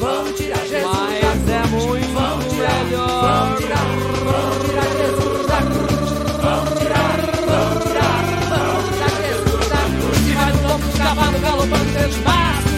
Vamos 0.00 0.34
tirar, 0.38 0.66
Jesus 0.66 0.96
Mas 0.96 1.48
é 1.48 1.66
muito 1.68 2.14
vamos 2.14 2.44
tirar, 2.46 2.84
melhor. 2.84 3.20
Vamos 3.20 3.58
tirar, 3.60 3.86
vamos 4.24 4.66
tirar 4.66 4.88
Jesus 4.96 5.46
da 5.46 5.56
cruz. 5.58 6.10
Vamos 6.40 6.78
tirar, 6.80 7.16
vamos 7.44 7.84
tirar, 7.84 8.24
vamos 8.48 8.84
tirar 8.94 9.12
Jesus 9.20 9.68
da 9.68 9.82
cruz. 9.92 10.18
E 10.26 10.32
vai 10.32 10.52
no 10.52 10.60
lombo 10.68 10.86
do 10.86 10.98
cavalo 10.98 11.38
galopando 11.38 11.92
pelo 11.92 12.08
espaço. 12.08 12.68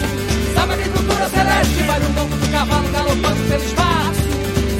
Sabe 0.53 0.71
a 0.71 0.75
agricultura 0.75 1.29
celeste? 1.29 1.83
Vai 1.83 1.99
no 1.99 2.07
lombo 2.19 2.35
do 2.35 2.51
cavalo 2.51 2.87
galopando 2.91 3.41
pelo 3.47 3.63
espaço. 3.63 4.21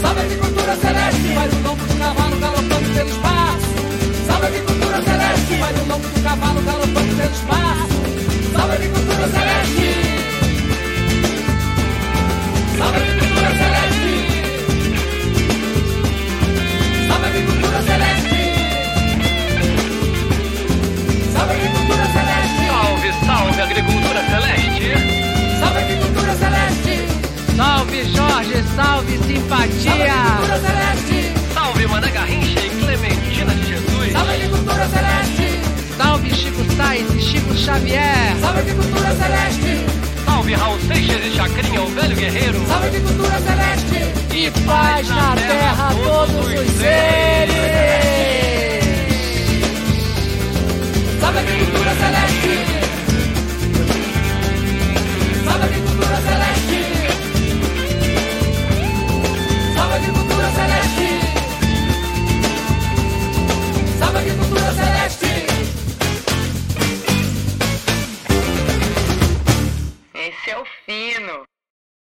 Sabe 0.01 0.19
a 0.19 0.23
agricultura 0.23 0.75
celeste? 0.75 1.33
Vai 1.33 1.47
no 1.47 1.69
lombo 1.69 1.85
do 1.85 1.97
cavalo 1.97 2.35
galopando 2.41 2.62
lombo 6.03 6.09
do 6.09 6.21
cavalo 6.21 6.61
galopando 6.61 7.15
pelo 7.15 7.31
espaço. 7.31 8.03
A 8.55 8.63
agricultura 8.73 9.27
celeste? 9.29 9.87
A 12.79 12.85
agricultura 12.87 13.49
celeste? 13.55 14.13
A 17.09 17.15
agricultura 17.15 17.81
celeste? 17.81 18.35
A 21.35 21.41
agricultura 21.43 22.05
celeste? 22.05 22.67
Salve, 22.67 23.09
salve, 23.25 23.61
agricultura 23.61 24.21
celeste! 24.29 24.87
Salve 25.59 25.77
a 25.77 25.81
agricultura 25.81 26.33
celeste! 26.35 26.93
Salve 27.55 28.03
Jorge, 28.15 28.63
salve 28.75 29.13
Salve 29.13 29.13
a 29.13 29.27
simpatia! 29.27 29.91
agricultura 29.93 30.59
celeste! 30.59 31.17
Salve, 31.53 31.87
Mané 31.87 32.11
Garrincha 32.11 32.59
e 32.59 32.69
Clementina 32.69 33.53
de 33.55 33.65
Jesus! 33.67 34.11
Salve 34.11 34.31
a 34.31 34.33
agricultura 34.35 34.87
celeste! 34.89 35.42
Salve 35.97 36.29
Chico 36.33 36.63
Sainz 36.75 37.13
e 37.13 37.19
Chico 37.19 37.53
Xavier. 37.55 38.35
Salve 38.39 38.59
agricultura 38.59 39.15
celeste. 39.15 39.85
Salve 40.25 40.55
Raul 40.55 40.79
Seixas 40.87 41.25
e 41.25 41.31
Chacrinha, 41.31 41.81
o 41.81 41.87
velho 41.89 42.15
guerreiro. 42.15 42.65
Salve 42.67 42.87
agricultura 42.87 43.39
celeste. 43.39 44.35
E 44.35 44.51
paz 44.65 45.07
na 45.09 45.35
terra 45.35 45.93
todos 46.03 46.35
os 46.35 46.69
seres. 46.77 47.53
Salve 51.19 51.39
agricultura 51.39 51.91
celeste. 51.95 52.59
Salve 55.45 55.63
agricultura 55.65 56.15
celeste. 56.21 56.79
Salve 59.75 59.95
agricultura 59.95 60.51
celeste. 60.51 61.09
Salve 63.99 64.17
agricultura 64.17 64.73
celeste. 64.73 64.92